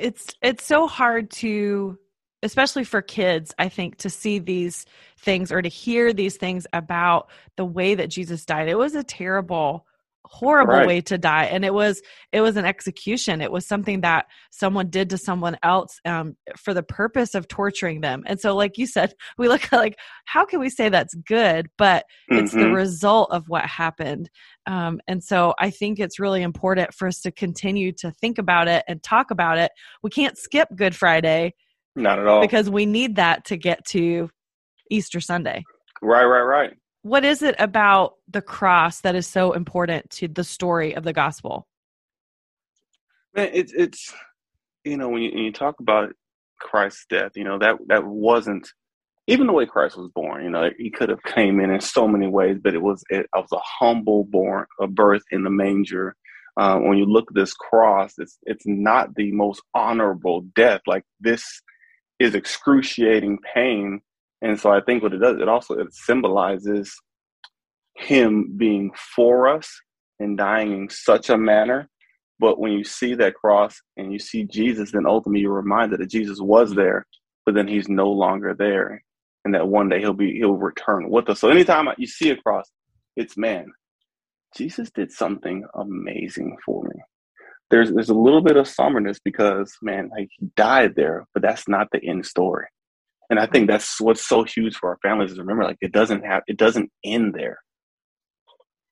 It's 0.00 0.34
it's 0.42 0.64
so 0.64 0.86
hard 0.86 1.30
to 1.32 1.98
especially 2.42 2.84
for 2.84 3.02
kids, 3.02 3.54
I 3.58 3.68
think, 3.68 3.96
to 3.98 4.10
see 4.10 4.38
these 4.38 4.86
things 5.18 5.50
or 5.50 5.62
to 5.62 5.68
hear 5.68 6.12
these 6.12 6.36
things 6.36 6.66
about 6.72 7.28
the 7.56 7.64
way 7.64 7.94
that 7.94 8.08
Jesus 8.08 8.44
died. 8.44 8.68
It 8.68 8.78
was 8.78 8.94
a 8.94 9.02
terrible 9.02 9.86
horrible 10.28 10.74
right. 10.74 10.86
way 10.86 11.00
to 11.00 11.16
die. 11.18 11.44
And 11.44 11.64
it 11.64 11.72
was 11.72 12.02
it 12.32 12.40
was 12.40 12.56
an 12.56 12.64
execution. 12.64 13.40
It 13.40 13.52
was 13.52 13.66
something 13.66 14.00
that 14.02 14.26
someone 14.50 14.90
did 14.90 15.10
to 15.10 15.18
someone 15.18 15.56
else 15.62 16.00
um, 16.04 16.36
for 16.56 16.74
the 16.74 16.82
purpose 16.82 17.34
of 17.34 17.48
torturing 17.48 18.00
them. 18.00 18.24
And 18.26 18.40
so 18.40 18.54
like 18.54 18.76
you 18.78 18.86
said 18.86 19.14
we 19.38 19.48
look 19.48 19.64
at 19.64 19.72
like 19.78 19.98
how 20.24 20.44
can 20.44 20.60
we 20.60 20.68
say 20.68 20.88
that's 20.88 21.14
good? 21.14 21.68
But 21.78 22.04
mm-hmm. 22.30 22.44
it's 22.44 22.52
the 22.52 22.60
mm-hmm. 22.60 22.74
result 22.74 23.30
of 23.30 23.48
what 23.48 23.64
happened. 23.64 24.30
Um, 24.66 25.00
and 25.06 25.22
so 25.22 25.54
i 25.60 25.70
think 25.70 26.00
it's 26.00 26.18
really 26.18 26.42
important 26.42 26.92
for 26.92 27.06
us 27.06 27.20
to 27.20 27.30
continue 27.30 27.92
to 27.92 28.10
think 28.10 28.36
about 28.38 28.66
it 28.66 28.84
and 28.88 29.02
talk 29.02 29.30
about 29.30 29.58
it. 29.58 29.70
We 30.02 30.10
can't 30.10 30.36
skip 30.36 30.68
good 30.74 30.94
friday 30.94 31.54
not 31.94 32.18
at 32.18 32.26
all. 32.26 32.40
because 32.40 32.68
we 32.68 32.84
need 32.84 33.16
that 33.16 33.44
to 33.46 33.56
get 33.56 33.84
to 33.86 34.28
easter 34.90 35.20
sunday. 35.20 35.62
Right 36.02 36.24
right 36.24 36.42
right 36.42 36.72
what 37.06 37.24
is 37.24 37.40
it 37.40 37.54
about 37.60 38.14
the 38.28 38.42
cross 38.42 39.02
that 39.02 39.14
is 39.14 39.28
so 39.28 39.52
important 39.52 40.10
to 40.10 40.26
the 40.26 40.42
story 40.42 40.92
of 40.96 41.04
the 41.04 41.12
gospel? 41.12 41.68
Man, 43.34 43.50
it's 43.52 43.72
it's 43.72 44.12
you 44.84 44.96
know 44.96 45.08
when 45.08 45.22
you, 45.22 45.30
when 45.32 45.44
you 45.44 45.52
talk 45.52 45.78
about 45.78 46.12
Christ's 46.60 47.06
death, 47.08 47.32
you 47.36 47.44
know 47.44 47.58
that 47.60 47.76
that 47.86 48.04
wasn't 48.04 48.68
even 49.28 49.46
the 49.46 49.52
way 49.52 49.66
Christ 49.66 49.96
was 49.96 50.10
born. 50.16 50.42
You 50.42 50.50
know, 50.50 50.70
he 50.76 50.90
could 50.90 51.08
have 51.08 51.22
came 51.22 51.60
in 51.60 51.70
in 51.70 51.80
so 51.80 52.08
many 52.08 52.26
ways, 52.26 52.58
but 52.60 52.74
it 52.74 52.82
was 52.82 53.04
it, 53.08 53.26
was 53.32 53.52
a 53.52 53.60
humble 53.62 54.24
born, 54.24 54.66
a 54.80 54.88
birth 54.88 55.22
in 55.30 55.44
the 55.44 55.50
manger. 55.50 56.16
Uh, 56.56 56.78
when 56.78 56.98
you 56.98 57.04
look 57.04 57.26
at 57.30 57.36
this 57.36 57.54
cross, 57.54 58.14
it's 58.18 58.36
it's 58.42 58.66
not 58.66 59.14
the 59.14 59.30
most 59.30 59.62
honorable 59.74 60.40
death. 60.56 60.80
Like 60.88 61.04
this 61.20 61.44
is 62.18 62.34
excruciating 62.34 63.38
pain 63.54 64.00
and 64.42 64.60
so 64.60 64.70
I 64.70 64.80
think 64.80 65.02
what 65.02 65.14
it 65.14 65.18
does, 65.18 65.38
it 65.40 65.48
also 65.48 65.74
it 65.74 65.92
symbolizes 65.92 66.94
him 67.96 68.54
being 68.56 68.92
for 69.14 69.48
us 69.48 69.68
and 70.18 70.38
dying 70.38 70.72
in 70.72 70.88
such 70.88 71.30
a 71.30 71.36
manner. 71.36 71.88
But 72.38 72.58
when 72.58 72.72
you 72.72 72.84
see 72.84 73.14
that 73.14 73.34
cross 73.34 73.80
and 73.96 74.12
you 74.12 74.18
see 74.18 74.44
Jesus, 74.44 74.92
then 74.92 75.06
ultimately 75.06 75.40
you're 75.40 75.52
reminded 75.52 76.00
that 76.00 76.10
Jesus 76.10 76.38
was 76.40 76.74
there, 76.74 77.06
but 77.44 77.54
then 77.54 77.66
he's 77.66 77.88
no 77.88 78.10
longer 78.10 78.54
there. 78.54 79.02
And 79.44 79.54
that 79.54 79.68
one 79.68 79.88
day 79.88 80.00
he'll 80.00 80.12
be 80.12 80.36
he'll 80.36 80.54
return 80.56 81.08
with 81.08 81.30
us. 81.30 81.40
So 81.40 81.48
anytime 81.48 81.88
you 81.98 82.06
see 82.06 82.30
a 82.30 82.36
cross, 82.36 82.68
it's 83.14 83.36
man, 83.36 83.72
Jesus 84.56 84.90
did 84.90 85.12
something 85.12 85.64
amazing 85.74 86.56
for 86.64 86.82
me. 86.82 87.00
There's 87.70 87.92
there's 87.92 88.08
a 88.08 88.14
little 88.14 88.42
bit 88.42 88.56
of 88.56 88.66
somberness 88.66 89.20
because 89.24 89.76
man, 89.80 90.10
like 90.10 90.28
he 90.36 90.48
died 90.56 90.94
there, 90.96 91.26
but 91.32 91.42
that's 91.42 91.68
not 91.68 91.88
the 91.92 92.04
end 92.04 92.26
story. 92.26 92.66
And 93.30 93.38
I 93.38 93.46
think 93.46 93.68
that's 93.68 94.00
what's 94.00 94.26
so 94.26 94.44
huge 94.44 94.76
for 94.76 94.90
our 94.90 94.98
families 95.02 95.32
is 95.32 95.38
remember, 95.38 95.64
like 95.64 95.78
it 95.80 95.92
doesn't 95.92 96.24
have, 96.24 96.42
it 96.46 96.56
doesn't 96.56 96.90
end 97.04 97.34
there. 97.34 97.58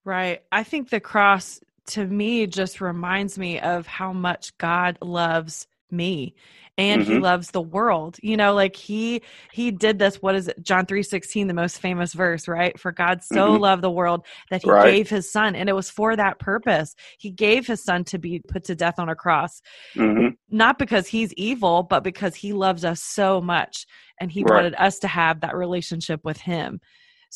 Right. 0.05 0.43
I 0.53 0.65
think 0.65 0.91
the 0.91 1.01
cross 1.01 1.61
to 1.89 2.07
me 2.07 2.47
just 2.47 2.81
reminds 2.81 3.39
me 3.39 3.61
of 3.61 3.87
how 3.87 4.13
much 4.13 4.57
God 4.59 4.99
loves 5.01 5.67
me 5.91 6.35
and 6.77 7.03
mm-hmm. 7.03 7.13
he 7.13 7.19
loves 7.19 7.51
the 7.51 7.61
world 7.61 8.17
you 8.23 8.37
know 8.37 8.53
like 8.53 8.75
he 8.75 9.23
he 9.53 9.71
did 9.71 9.99
this 9.99 10.21
what 10.21 10.35
is 10.35 10.49
it 10.49 10.63
john 10.63 10.87
3.16 10.87 11.47
the 11.47 11.55
most 11.55 11.79
famous 11.79 12.13
verse 12.13 12.49
right 12.49 12.79
for 12.79 12.93
god 12.93 13.23
so 13.23 13.51
mm-hmm. 13.51 13.63
loved 13.63 13.83
the 13.83 13.91
world 13.91 14.27
that 14.51 14.63
he 14.63 14.71
right. 14.71 14.91
gave 14.91 15.09
his 15.09 15.31
son 15.31 15.55
and 15.55 15.69
it 15.69 15.75
was 15.75 15.91
for 15.91 16.17
that 16.17 16.39
purpose 16.39 16.95
he 17.19 17.31
gave 17.31 17.67
his 17.67 17.83
son 17.83 18.05
to 18.05 18.19
be 18.19 18.41
put 18.49 18.65
to 18.65 18.75
death 18.75 18.99
on 18.99 19.09
a 19.09 19.15
cross 19.15 19.61
mm-hmm. 19.95 20.29
not 20.51 20.79
because 20.79 21.07
he's 21.07 21.33
evil 21.35 21.83
but 21.83 22.03
because 22.03 22.35
he 22.35 22.53
loves 22.53 22.85
us 22.85 23.01
so 23.03 23.41
much 23.41 23.87
and 24.21 24.33
he 24.33 24.43
right. 24.43 24.55
wanted 24.55 24.75
us 24.77 24.99
to 24.99 25.09
have 25.09 25.41
that 25.41 25.55
relationship 25.55 26.21
with 26.25 26.39
him 26.39 26.81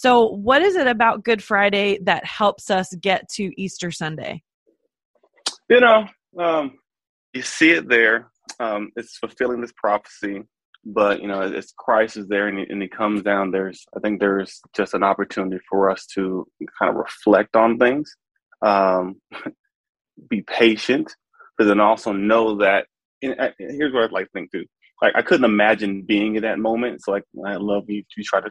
so 0.01 0.29
what 0.29 0.63
is 0.63 0.77
it 0.77 0.87
about 0.87 1.25
good 1.25 1.43
friday 1.43 1.99
that 2.03 2.25
helps 2.25 2.71
us 2.71 2.95
get 3.01 3.29
to 3.29 3.51
easter 3.61 3.91
sunday 3.91 4.43
you 5.69 5.81
know 5.81 6.07
um, 6.39 6.79
you 7.33 7.43
see 7.43 7.71
it 7.71 7.89
there 7.89 8.31
um, 8.61 8.91
it's 8.97 9.19
fulfilling 9.19 9.61
this 9.61 9.73
prophecy. 9.77 10.43
But 10.85 11.21
you 11.21 11.29
know, 11.29 11.43
it's 11.43 11.75
Christ 11.77 12.17
is 12.17 12.29
there 12.29 12.49
and 12.49 12.59
he, 12.59 12.67
and 12.69 12.81
he 12.81 12.89
comes 12.89 13.23
down, 13.23 13.51
there's 13.51 13.85
I 13.97 14.01
think 14.01 14.21
there's 14.21 14.61
just 14.75 14.95
an 14.95 15.03
opportunity 15.03 15.61
for 15.69 15.91
us 15.91 16.07
to 16.15 16.47
kind 16.79 16.89
of 16.89 16.97
reflect 16.97 17.57
on 17.57 17.79
things, 17.79 18.15
um, 18.63 19.21
be 20.31 20.43
patient, 20.43 21.15
but 21.59 21.65
then 21.65 21.81
also 21.81 22.13
know 22.13 22.57
that. 22.59 22.87
And 23.21 23.35
here's 23.59 23.93
what 23.93 24.05
I'd 24.05 24.13
like 24.13 24.27
to 24.27 24.33
think 24.33 24.53
too. 24.53 24.65
Like 25.03 25.15
I 25.17 25.23
couldn't 25.23 25.45
imagine 25.45 26.03
being 26.03 26.37
in 26.37 26.43
that 26.43 26.59
moment. 26.59 27.03
So 27.03 27.11
like 27.11 27.25
I 27.45 27.57
love 27.57 27.85
you. 27.89 28.05
You 28.17 28.25
try 28.25 28.41
to 28.41 28.51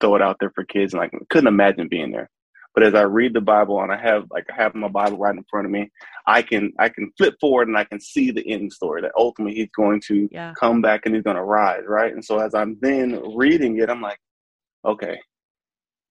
throw 0.00 0.16
it 0.16 0.22
out 0.22 0.36
there 0.40 0.50
for 0.54 0.64
kids, 0.64 0.92
and 0.94 1.00
like 1.00 1.12
I 1.14 1.18
couldn't 1.30 1.48
imagine 1.48 1.88
being 1.88 2.12
there. 2.12 2.30
But 2.74 2.84
as 2.84 2.94
I 2.94 3.02
read 3.02 3.32
the 3.32 3.40
Bible 3.40 3.80
and 3.80 3.90
I 3.90 3.96
have 3.96 4.24
like 4.30 4.44
I 4.52 4.62
have 4.62 4.74
my 4.74 4.88
Bible 4.88 5.16
right 5.16 5.34
in 5.34 5.44
front 5.50 5.64
of 5.64 5.72
me, 5.72 5.90
I 6.26 6.42
can 6.42 6.72
I 6.78 6.90
can 6.90 7.10
flip 7.16 7.34
forward 7.40 7.68
and 7.68 7.76
I 7.78 7.84
can 7.84 8.00
see 8.00 8.30
the 8.30 8.46
end 8.52 8.70
story 8.72 9.00
that 9.02 9.12
ultimately 9.16 9.54
he's 9.58 9.70
going 9.74 10.02
to 10.08 10.28
Yeah. 10.30 10.52
come 10.60 10.82
back 10.82 11.02
and 11.06 11.14
he's 11.14 11.24
going 11.24 11.36
to 11.36 11.42
rise, 11.42 11.84
right? 11.86 12.12
And 12.12 12.22
so 12.22 12.38
as 12.38 12.54
I'm 12.54 12.76
then 12.82 13.34
reading 13.34 13.78
it, 13.78 13.88
I'm 13.88 14.02
like, 14.02 14.18
okay, 14.84 15.18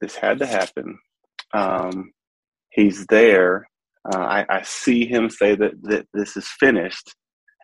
this 0.01 0.15
had 0.15 0.39
to 0.39 0.47
happen. 0.47 0.97
Um, 1.53 2.11
he's 2.71 3.05
there. 3.07 3.67
Uh, 4.11 4.17
I, 4.17 4.45
I 4.49 4.61
see 4.63 5.05
him 5.05 5.29
say 5.29 5.55
that, 5.55 5.71
that 5.83 6.07
this 6.13 6.35
is 6.35 6.47
finished, 6.59 7.13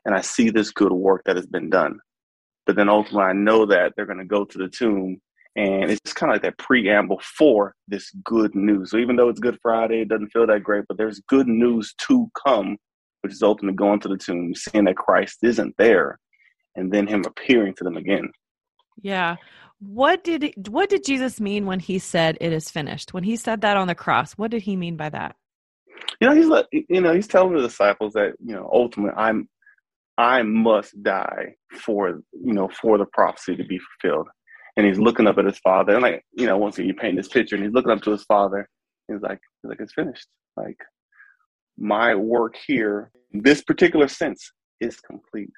and 0.06 0.16
I 0.16 0.22
see 0.22 0.50
this 0.52 0.72
good 0.72 0.92
work 0.92 1.24
that 1.26 1.36
has 1.36 1.46
been 1.48 1.70
done. 1.70 2.00
But 2.66 2.76
then 2.76 2.90
ultimately, 2.90 3.24
I 3.30 3.34
know 3.34 3.66
that 3.66 3.94
they're 3.96 4.06
going 4.06 4.20
to 4.20 4.26
go 4.26 4.46
to 4.46 4.58
the 4.58 4.68
tomb, 4.70 5.20
and 5.56 5.92
it's 5.92 6.14
kind 6.14 6.32
of 6.32 6.36
like 6.36 6.44
that 6.44 6.58
preamble 6.58 7.20
for 7.38 7.76
this 7.88 8.12
good 8.24 8.56
news. 8.56 8.92
So 8.92 8.98
even 8.98 9.16
though 9.16 9.30
it's 9.30 9.40
Good 9.40 9.60
Friday, 9.62 10.02
it 10.02 10.08
doesn't 10.08 10.30
feel 10.30 10.48
that 10.48 10.64
great, 10.64 10.86
but 10.88 10.98
there's 10.98 11.20
good 11.28 11.48
news 11.48 11.94
to 12.08 12.30
come, 12.46 12.78
which 13.22 13.34
is 13.34 13.44
ultimately 13.44 13.76
going 13.76 14.00
to 14.02 14.08
the 14.08 14.18
tomb, 14.18 14.56
seeing 14.56 14.86
that 14.86 14.96
Christ 14.96 15.40
isn't 15.44 15.76
there, 15.78 16.20
and 16.76 16.92
then 16.92 17.06
him 17.06 17.24
appearing 17.26 17.74
to 17.76 17.84
them 17.84 17.98
again. 17.98 18.32
Yeah. 19.02 19.36
What 19.80 20.24
did 20.24 20.54
what 20.70 20.90
did 20.90 21.04
Jesus 21.04 21.42
mean 21.42 21.66
when 21.66 21.80
he 21.80 22.00
said 22.00 22.38
it 22.40 22.54
is 22.54 22.70
finished? 22.70 23.14
When 23.14 23.24
he 23.24 23.36
said 23.36 23.62
that 23.62 23.78
on 23.78 23.88
the 23.88 23.96
cross, 23.96 24.34
what 24.34 24.52
did 24.52 24.62
he 24.62 24.76
mean 24.76 24.96
by 24.96 25.10
that? 25.10 25.36
You 26.20 26.30
know, 26.30 26.36
he's 26.36 26.48
like, 26.48 26.68
you 26.72 27.02
know, 27.02 27.14
he's 27.14 27.28
telling 27.28 27.56
the 27.56 27.62
disciples 27.62 28.14
that 28.14 28.34
you 28.40 28.54
know, 28.54 28.70
ultimately, 28.72 29.18
I'm, 29.18 29.50
I 30.18 30.44
must 30.44 31.02
die 31.02 31.56
for 31.74 32.22
you 32.32 32.54
know 32.54 32.70
for 32.70 32.98
the 33.00 33.06
prophecy 33.06 33.56
to 33.56 33.64
be 33.64 33.80
fulfilled. 33.80 34.28
And 34.78 34.86
he's 34.86 35.00
looking 35.00 35.28
up 35.28 35.38
at 35.38 35.46
his 35.46 35.60
father, 35.60 35.94
and 35.94 36.02
like 36.04 36.24
you 36.34 36.46
know, 36.48 36.58
once 36.58 36.78
again, 36.78 36.88
you 36.88 36.94
paint 36.94 37.18
this 37.18 37.28
picture, 37.28 37.56
and 37.56 37.64
he's 37.66 37.74
looking 37.74 37.92
up 37.92 38.02
to 38.04 38.12
his 38.12 38.24
father. 38.24 38.68
He's 39.08 39.22
like, 39.22 39.40
he's 39.62 39.70
like, 39.70 39.80
it's 39.82 39.94
finished. 39.94 40.28
Like 40.58 40.78
my 41.78 42.16
work 42.16 42.56
here, 42.68 43.12
this 43.34 43.62
particular 43.64 44.08
sense, 44.08 44.52
is 44.80 45.00
complete. 45.00 45.52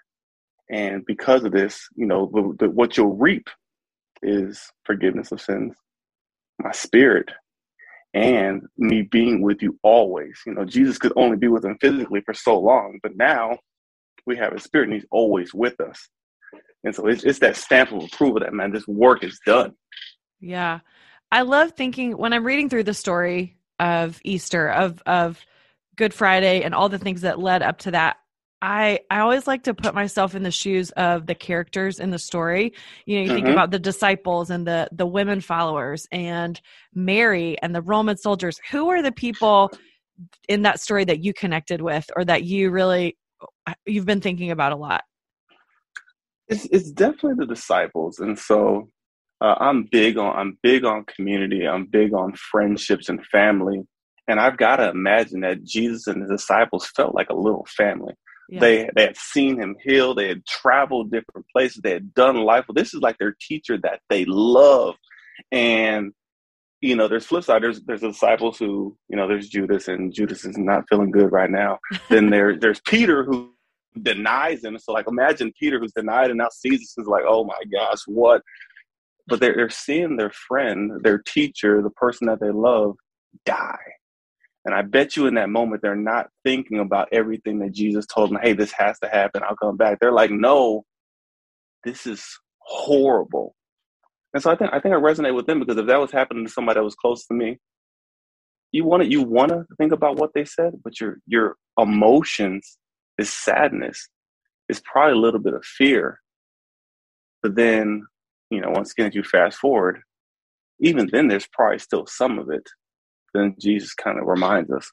And 0.72 1.06
because 1.06 1.44
of 1.44 1.52
this, 1.52 1.88
you 1.96 2.06
know, 2.06 2.32
the, 2.34 2.66
the, 2.66 2.72
what 2.72 2.98
you'll 2.98 3.16
reap 3.18 3.48
is 4.24 4.62
forgiveness 4.86 5.32
of 5.32 5.42
sins, 5.42 5.76
my 6.60 6.72
spirit, 6.72 7.30
and 8.14 8.64
me 8.78 9.04
being 9.04 9.42
with 9.42 9.62
you 9.62 9.78
always. 9.84 10.40
You 10.46 10.54
know, 10.54 10.66
Jesus 10.66 10.98
could 10.98 11.14
only 11.16 11.38
be 11.38 11.48
with 11.48 11.64
them 11.64 11.78
physically 11.82 12.22
for 12.22 12.34
so 12.34 12.60
long, 12.60 13.00
but 13.04 13.16
now 13.16 13.58
we 14.26 14.38
have 14.38 14.54
his 14.54 14.64
spirit 14.64 14.86
and 14.90 14.94
he's 14.94 15.08
always 15.12 15.54
with 15.54 15.80
us. 15.82 16.10
And 16.84 16.94
so 16.94 17.08
it's, 17.08 17.24
it's 17.24 17.40
that 17.40 17.56
stamp 17.56 17.92
of 17.92 18.04
approval 18.04 18.42
that, 18.42 18.54
man, 18.54 18.72
this 18.72 18.88
work 18.88 19.24
is 19.24 19.40
done. 19.46 19.74
Yeah. 20.40 20.80
I 21.32 21.42
love 21.42 21.72
thinking 21.72 22.18
when 22.18 22.34
I'm 22.34 22.46
reading 22.46 22.70
through 22.70 22.84
the 22.84 22.94
story 22.94 23.58
of 23.80 24.20
Easter, 24.24 24.70
of 24.70 25.02
of 25.06 25.44
Good 25.96 26.14
Friday 26.14 26.62
and 26.64 26.76
all 26.76 26.90
the 26.90 27.00
things 27.00 27.22
that 27.22 27.40
led 27.40 27.64
up 27.64 27.80
to 27.80 27.92
that. 27.92 28.18
I 28.62 29.00
I 29.10 29.20
always 29.20 29.48
like 29.48 29.64
to 29.64 29.74
put 29.74 29.96
myself 29.96 30.36
in 30.36 30.44
the 30.44 30.52
shoes 30.52 30.92
of 30.92 31.26
the 31.26 31.36
characters 31.36 32.00
in 32.00 32.12
the 32.12 32.20
story. 32.20 32.74
You 33.06 33.18
know, 33.18 33.24
you 33.24 33.34
think 33.34 33.48
Mhm. 33.48 33.54
about 33.54 33.72
the 33.72 33.80
disciples 33.80 34.50
and 34.50 34.68
the 34.68 34.90
the 34.92 35.08
women 35.08 35.42
followers 35.42 36.08
and 36.12 36.60
Mary 36.94 37.58
and 37.62 37.74
the 37.74 37.82
Roman 37.82 38.18
soldiers. 38.18 38.60
Who 38.72 38.90
are 38.90 39.02
the 39.02 39.12
people 39.12 39.72
in 40.48 40.62
that 40.64 40.80
story 40.80 41.04
that 41.06 41.24
you 41.24 41.34
connected 41.34 41.82
with 41.82 42.10
or 42.16 42.26
that 42.26 42.44
you 42.44 42.70
really 42.70 43.18
you've 43.86 44.06
been 44.06 44.22
thinking 44.22 44.52
about 44.52 44.72
a 44.72 44.78
lot? 44.78 45.04
It's, 46.48 46.66
it's 46.66 46.92
definitely 46.92 47.46
the 47.46 47.54
disciples. 47.54 48.20
And 48.20 48.38
so 48.38 48.90
uh, 49.42 49.56
I'm 49.60 49.84
big 49.84 50.18
on, 50.18 50.36
I'm 50.36 50.58
big 50.62 50.86
on 50.86 51.06
community. 51.06 51.68
I'm 51.68 51.86
big 51.86 52.14
on 52.14 52.34
friendships 52.34 53.10
and 53.10 53.26
family. 53.28 53.82
And 54.28 54.40
I've 54.40 54.58
got 54.58 54.78
to 54.78 54.90
imagine 54.90 55.42
that 55.42 55.64
Jesus 55.64 56.08
and 56.08 56.22
his 56.22 56.32
disciples 56.32 56.88
felt 56.96 57.14
like 57.14 57.30
a 57.30 57.36
little 57.36 57.68
family. 57.76 58.14
Yeah. 58.50 58.60
They 58.60 58.90
they 58.96 59.04
had 59.04 59.18
seen 59.18 59.60
him 59.60 59.76
heal. 59.82 60.14
They 60.14 60.28
had 60.28 60.46
traveled 60.46 61.12
different 61.12 61.48
places. 61.52 61.82
They 61.82 61.92
had 61.92 62.14
done 62.14 62.38
life. 62.38 62.66
Well, 62.68 62.76
this 62.76 62.94
is 62.94 63.02
like 63.02 63.18
their 63.18 63.36
teacher 63.40 63.78
that 63.84 64.02
they 64.10 64.26
love. 64.26 64.96
And 65.52 66.14
you 66.82 66.98
know, 66.98 67.08
there's 67.08 67.26
flip 67.26 67.46
side. 67.46 67.64
There's 67.64 67.82
there's 67.82 68.02
disciples 68.02 68.60
who 68.60 68.98
you 69.08 69.16
know. 69.16 69.28
There's 69.28 69.48
Judas, 69.48 69.88
and 69.88 70.14
Judas 70.14 70.44
is 70.44 70.58
not 70.58 70.84
feeling 70.90 71.12
good 71.12 71.32
right 71.32 71.50
now. 71.50 71.80
then 72.10 72.30
there 72.30 72.58
there's 72.58 72.82
Peter 72.82 73.24
who 73.24 73.53
denies 74.02 74.64
him. 74.64 74.78
So 74.80 74.94
like, 74.94 75.08
imagine 75.08 75.54
Peter 75.60 75.80
who's 75.80 75.94
denied, 75.94 76.30
and 76.30 76.38
now 76.38 76.50
sees 76.50 76.80
Jesus 76.80 76.98
is 76.98 77.08
like, 77.08 77.24
oh 77.28 77.44
my 77.44 77.62
gosh, 77.72 78.02
what? 78.08 78.42
But 79.28 79.40
they're 79.40 79.56
they're 79.56 79.70
seeing 79.70 80.18
their 80.18 80.32
friend, 80.32 81.04
their 81.04 81.20
teacher, 81.20 81.82
the 81.82 81.90
person 81.92 82.28
that 82.28 82.40
they 82.40 82.52
love, 82.52 82.96
die. 83.46 83.78
And 84.66 84.74
I 84.74 84.82
bet 84.82 85.18
you 85.18 85.28
in 85.28 85.36
that 85.36 85.50
moment, 85.50 85.82
they're 85.82 85.96
not 85.96 86.30
thinking 86.46 86.80
about 86.80 87.10
everything 87.12 87.60
that 87.60 87.74
Jesus 87.74 88.06
told 88.06 88.30
them. 88.30 88.40
Hey, 88.42 88.54
this 88.54 88.72
has 88.72 88.98
to 89.00 89.10
happen. 89.10 89.44
I'll 89.44 89.58
come 89.58 89.76
back. 89.76 90.00
They're 90.00 90.14
like, 90.14 90.32
no, 90.32 90.86
this 91.84 92.08
is 92.08 92.26
horrible. 92.60 93.56
And 94.34 94.42
so 94.42 94.52
I 94.52 94.56
think 94.56 94.72
I 94.74 94.80
think 94.80 94.96
I 94.96 94.98
resonate 94.98 95.36
with 95.36 95.46
them 95.46 95.60
because 95.60 95.78
if 95.78 95.86
that 95.88 96.00
was 96.00 96.12
happening 96.12 96.46
to 96.46 96.52
somebody 96.52 96.80
that 96.80 96.84
was 96.84 96.96
close 96.96 97.26
to 97.28 97.34
me, 97.34 97.58
you 98.72 98.86
want 98.86 99.04
to 99.04 99.10
you 99.10 99.22
want 99.22 99.50
to 99.50 99.66
think 99.78 99.92
about 99.92 100.18
what 100.18 100.32
they 100.34 100.46
said, 100.46 100.74
but 100.84 101.00
your 101.00 101.18
your 101.28 101.56
emotions 101.78 102.78
is 103.18 103.32
sadness. 103.32 104.10
It's 104.70 104.82
probably 104.84 105.14
a 105.14 105.22
little 105.22 105.40
bit 105.40 105.54
of 105.54 105.64
fear. 105.66 106.20
But 107.42 107.56
then, 107.56 108.06
you 108.50 108.62
know, 108.62 108.70
once 108.70 108.92
again, 108.92 109.08
if 109.08 109.16
you 109.16 109.24
fast 109.24 109.58
forward, 109.58 110.02
even 110.80 111.10
then, 111.12 111.28
there's 111.28 111.48
probably 111.48 111.80
still 111.80 112.06
some 112.06 112.40
of 112.40 112.50
it 112.50 112.68
then 113.34 113.56
Jesus 113.60 113.94
kind 113.94 114.20
of 114.20 114.28
reminds 114.28 114.72
us. 114.72 114.92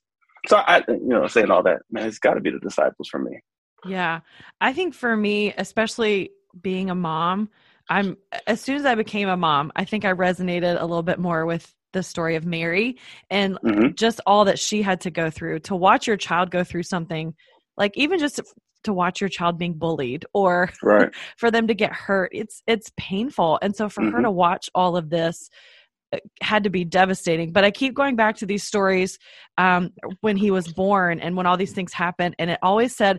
So 0.48 0.56
I, 0.56 0.82
you 0.88 1.08
know, 1.08 1.26
saying 1.26 1.50
all 1.50 1.62
that, 1.64 1.82
man, 1.90 2.08
it's 2.08 2.18
got 2.18 2.34
to 2.34 2.40
be 2.40 2.50
the 2.50 2.58
disciples 2.58 3.08
for 3.08 3.18
me. 3.18 3.40
Yeah. 3.84 4.20
I 4.60 4.72
think 4.72 4.94
for 4.94 5.16
me, 5.16 5.54
especially 5.56 6.30
being 6.60 6.90
a 6.90 6.94
mom, 6.94 7.50
I'm 7.88 8.16
as 8.46 8.60
soon 8.60 8.76
as 8.76 8.84
I 8.84 8.94
became 8.94 9.28
a 9.28 9.36
mom, 9.36 9.72
I 9.76 9.84
think 9.84 10.04
I 10.04 10.12
resonated 10.12 10.80
a 10.80 10.84
little 10.84 11.02
bit 11.02 11.18
more 11.18 11.44
with 11.44 11.74
the 11.92 12.02
story 12.02 12.36
of 12.36 12.46
Mary 12.46 12.96
and 13.30 13.58
Mhm. 13.64 13.96
just 13.96 14.20
all 14.24 14.44
that 14.44 14.60
she 14.60 14.80
had 14.80 15.00
to 15.02 15.10
go 15.10 15.28
through 15.28 15.58
to 15.60 15.74
watch 15.74 16.06
your 16.06 16.16
child 16.16 16.50
go 16.50 16.62
through 16.62 16.84
something 16.84 17.34
like 17.76 17.96
even 17.96 18.18
just 18.18 18.40
to 18.84 18.92
watch 18.92 19.20
your 19.20 19.28
child 19.28 19.58
being 19.58 19.74
bullied 19.74 20.24
or 20.32 20.70
Right. 20.82 21.10
for 21.36 21.50
them 21.50 21.66
to 21.66 21.74
get 21.74 21.92
hurt 21.92 22.30
it's 22.32 22.62
it's 22.66 22.90
painful 22.96 23.58
and 23.62 23.74
so 23.76 23.88
for 23.88 24.02
her 24.02 24.20
Mhm. 24.20 24.24
to 24.24 24.30
watch 24.30 24.70
all 24.74 24.96
of 24.96 25.10
this 25.10 25.50
it 26.12 26.22
had 26.42 26.64
to 26.64 26.70
be 26.70 26.84
devastating 26.84 27.52
but 27.52 27.64
i 27.64 27.70
keep 27.70 27.94
going 27.94 28.16
back 28.16 28.36
to 28.36 28.46
these 28.46 28.64
stories 28.64 29.18
um, 29.58 29.90
when 30.22 30.36
he 30.36 30.50
was 30.50 30.72
born 30.72 31.20
and 31.20 31.36
when 31.36 31.46
all 31.46 31.56
these 31.56 31.72
things 31.72 31.92
happened 31.92 32.34
and 32.38 32.50
it 32.50 32.58
always 32.62 32.96
said 32.96 33.18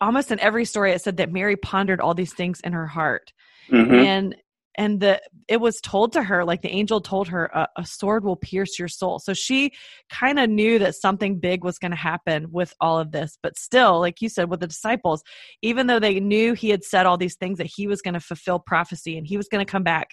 almost 0.00 0.30
in 0.32 0.40
every 0.40 0.64
story 0.64 0.92
it 0.92 1.02
said 1.02 1.16
that 1.16 1.32
mary 1.32 1.56
pondered 1.56 2.00
all 2.00 2.14
these 2.14 2.32
things 2.34 2.60
in 2.60 2.72
her 2.72 2.86
heart 2.86 3.32
hmm 3.68 4.04
and 4.04 4.36
and 4.76 5.00
the 5.00 5.20
it 5.48 5.60
was 5.60 5.80
told 5.80 6.12
to 6.12 6.22
her 6.22 6.44
like 6.44 6.62
the 6.62 6.70
angel 6.70 7.00
told 7.00 7.28
her 7.28 7.46
a, 7.46 7.68
a 7.76 7.86
sword 7.86 8.24
will 8.24 8.36
pierce 8.36 8.78
your 8.78 8.88
soul. 8.88 9.18
So 9.18 9.34
she 9.34 9.72
kind 10.10 10.38
of 10.38 10.48
knew 10.48 10.78
that 10.78 10.94
something 10.94 11.38
big 11.38 11.64
was 11.64 11.78
going 11.78 11.90
to 11.90 11.96
happen 11.96 12.50
with 12.50 12.72
all 12.80 12.98
of 12.98 13.12
this 13.12 13.38
but 13.42 13.58
still 13.58 14.00
like 14.00 14.20
you 14.20 14.28
said 14.28 14.48
with 14.50 14.60
the 14.60 14.66
disciples 14.66 15.22
even 15.62 15.86
though 15.86 15.98
they 15.98 16.20
knew 16.20 16.54
he 16.54 16.70
had 16.70 16.84
said 16.84 17.06
all 17.06 17.16
these 17.16 17.36
things 17.36 17.58
that 17.58 17.66
he 17.66 17.86
was 17.86 18.02
going 18.02 18.14
to 18.14 18.20
fulfill 18.20 18.58
prophecy 18.58 19.16
and 19.18 19.26
he 19.26 19.36
was 19.36 19.48
going 19.48 19.64
to 19.64 19.70
come 19.70 19.82
back 19.82 20.08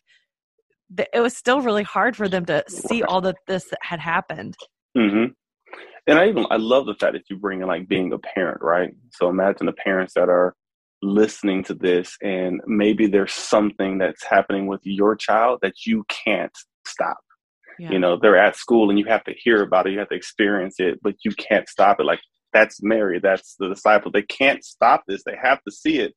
it 1.14 1.20
was 1.20 1.36
still 1.36 1.62
really 1.62 1.84
hard 1.84 2.16
for 2.16 2.28
them 2.28 2.46
to 2.46 2.64
see 2.68 3.04
all 3.04 3.22
that 3.22 3.38
this 3.48 3.66
had 3.82 4.00
happened. 4.00 4.56
Hmm 4.98 5.26
And 6.08 6.18
I 6.18 6.28
even 6.28 6.46
I 6.50 6.58
love 6.58 6.86
the 6.86 6.96
fact 6.96 7.14
that 7.14 7.30
you 7.30 7.38
bring 7.38 7.62
in 7.62 7.68
like 7.68 7.88
being 7.88 8.12
a 8.14 8.18
parent, 8.18 8.62
right? 8.62 8.92
So 9.12 9.30
imagine 9.30 9.68
the 9.68 9.74
parents 9.74 10.14
that 10.16 10.30
are 10.30 10.56
listening 11.02 11.64
to 11.66 11.74
this, 11.74 12.18
and 12.22 12.62
maybe 12.66 13.08
there's 13.08 13.34
something 13.34 13.98
that's 13.98 14.24
happening 14.24 14.68
with 14.68 14.82
your 14.84 15.16
child 15.16 15.60
that 15.62 15.86
you 15.86 16.04
can't 16.10 16.56
stop. 16.86 17.18
yeah. 17.80 17.92
You 17.92 18.00
know, 18.00 18.18
they're 18.22 18.38
at 18.38 18.56
school 18.56 18.90
and 18.90 19.00
you 19.00 19.06
have 19.06 19.24
to 19.26 19.34
hear 19.34 19.64
about 19.64 19.88
it, 19.88 19.94
you 19.94 20.00
have 20.00 20.10
to 20.10 20.16
experience 20.16 20.76
it, 20.80 21.00
but 21.02 21.16
you 21.24 21.32
can't 21.32 21.70
stop 21.70 22.00
it. 22.00 22.06
Like 22.06 22.20
that's 22.54 22.82
Mary, 22.84 23.20
that's 23.20 23.56
the 23.60 23.70
disciple. 23.70 24.12
They 24.12 24.24
can't 24.24 24.64
stop 24.64 25.04
this. 25.08 25.24
They 25.24 25.36
have 25.42 25.64
to 25.64 25.72
see 25.72 26.00
it, 26.00 26.14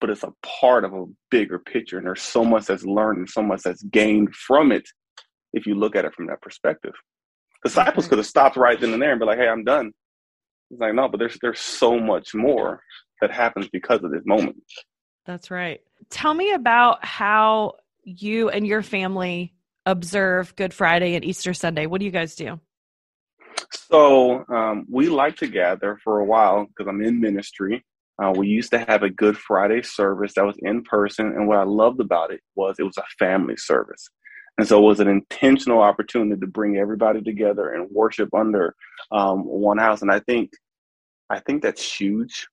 but 0.00 0.10
it's 0.10 0.22
a 0.22 0.32
part 0.42 0.84
of 0.84 0.94
a 0.94 1.06
bigger 1.30 1.58
picture. 1.58 1.98
And 1.98 2.06
there's 2.06 2.22
so 2.22 2.44
much 2.44 2.66
that's 2.66 2.84
learned 2.84 3.18
and 3.18 3.28
so 3.28 3.42
much 3.42 3.62
that's 3.62 3.82
gained 3.82 4.34
from 4.34 4.72
it 4.72 4.88
if 5.52 5.66
you 5.66 5.74
look 5.74 5.96
at 5.96 6.04
it 6.04 6.14
from 6.14 6.26
that 6.28 6.40
perspective. 6.40 6.94
Disciples 7.64 8.08
could 8.08 8.18
have 8.18 8.26
stopped 8.26 8.56
right 8.56 8.80
then 8.80 8.94
and 8.94 9.02
there 9.02 9.10
and 9.10 9.20
be 9.20 9.26
like, 9.26 9.38
hey, 9.38 9.48
I'm 9.48 9.64
done. 9.64 9.92
It's 10.70 10.80
like, 10.80 10.94
no, 10.94 11.08
but 11.08 11.18
there's 11.18 11.36
there's 11.42 11.60
so 11.60 11.98
much 11.98 12.34
more 12.34 12.80
that 13.20 13.30
happens 13.30 13.68
because 13.68 14.02
of 14.02 14.10
this 14.10 14.22
moment. 14.24 14.56
That's 15.26 15.50
right. 15.50 15.80
Tell 16.08 16.34
me 16.34 16.52
about 16.52 17.04
how 17.04 17.74
you 18.04 18.48
and 18.48 18.66
your 18.66 18.82
family 18.82 19.54
observe 19.86 20.54
Good 20.56 20.74
Friday 20.74 21.14
and 21.14 21.24
Easter 21.24 21.54
Sunday. 21.54 21.86
What 21.86 22.00
do 22.00 22.04
you 22.04 22.10
guys 22.10 22.34
do? 22.34 22.60
So 23.72 24.44
um, 24.48 24.86
we 24.90 25.08
like 25.08 25.36
to 25.36 25.46
gather 25.46 25.98
for 26.02 26.18
a 26.18 26.24
while 26.24 26.66
because 26.66 26.88
I'm 26.88 27.02
in 27.02 27.20
ministry. 27.20 27.84
Uh, 28.22 28.32
we 28.36 28.48
used 28.48 28.70
to 28.72 28.78
have 28.78 29.02
a 29.02 29.10
Good 29.10 29.36
Friday 29.36 29.82
service 29.82 30.34
that 30.34 30.44
was 30.44 30.56
in 30.58 30.82
person, 30.82 31.26
and 31.26 31.48
what 31.48 31.58
I 31.58 31.62
loved 31.62 32.00
about 32.00 32.32
it 32.32 32.40
was 32.54 32.76
it 32.78 32.82
was 32.84 32.98
a 32.98 33.04
family 33.18 33.56
service. 33.56 34.08
And 34.58 34.68
so 34.68 34.78
it 34.78 34.86
was 34.86 35.00
an 35.00 35.08
intentional 35.08 35.80
opportunity 35.80 36.38
to 36.38 36.46
bring 36.46 36.76
everybody 36.76 37.22
together 37.22 37.72
and 37.72 37.88
worship 37.90 38.28
under 38.34 38.74
um, 39.10 39.44
one 39.46 39.78
house. 39.78 40.02
And 40.02 40.12
I 40.12 40.20
think, 40.20 40.50
I 41.30 41.40
think 41.40 41.62
that's 41.62 41.82
huge 41.82 42.46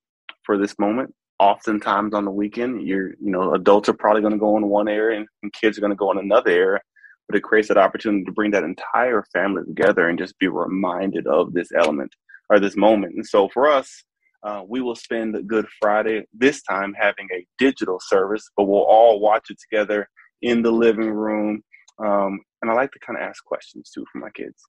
for 0.48 0.58
this 0.58 0.74
moment. 0.80 1.14
Oftentimes 1.38 2.16
on 2.16 2.26
the 2.26 2.32
weekend, 2.32 2.88
you're, 2.88 3.10
you 3.10 3.32
know, 3.32 3.54
adults 3.54 3.90
are 3.90 3.94
probably 3.94 4.22
going 4.22 4.34
to 4.34 4.40
go 4.40 4.58
in 4.58 4.68
one 4.68 4.88
area 4.88 5.20
and, 5.20 5.28
and 5.44 5.54
kids 5.54 5.78
are 5.78 5.82
going 5.82 5.92
to 5.92 5.96
go 5.96 6.10
in 6.10 6.18
another 6.18 6.50
area 6.50 6.80
but 7.28 7.38
it 7.38 7.44
creates 7.44 7.68
that 7.68 7.78
opportunity 7.78 8.24
to 8.24 8.32
bring 8.32 8.52
that 8.52 8.64
entire 8.64 9.24
family 9.34 9.64
together 9.66 10.08
and 10.08 10.18
just 10.18 10.38
be 10.40 10.48
reminded 10.48 11.28
of 11.28 11.54
this 11.54 11.70
element 11.78 12.12
or 12.50 12.60
this 12.60 12.78
moment. 12.78 13.16
And 13.16 13.26
so 13.26 13.50
for 13.50 13.70
us, 13.70 14.04
uh, 14.44 14.62
we 14.68 14.82
will 14.82 14.96
spend 14.96 15.36
the 15.36 15.42
Good 15.42 15.68
Friday 15.82 16.24
this 16.34 16.62
time 16.64 16.94
having 16.98 17.28
a 17.34 17.46
digital 17.58 18.00
service, 18.00 18.50
but 18.56 18.64
we'll 18.64 18.84
all 18.84 19.20
watch 19.20 19.48
it 19.50 19.58
together 19.60 20.08
in 20.42 20.62
the 20.62 20.72
living 20.72 21.10
room. 21.10 21.62
Um, 22.00 22.40
and 22.62 22.72
I 22.72 22.74
like 22.74 22.92
to 22.92 23.00
kind 23.06 23.20
of 23.20 23.28
ask 23.28 23.44
questions 23.44 23.92
too 23.94 24.06
for 24.12 24.20
my 24.20 24.30
kids. 24.30 24.64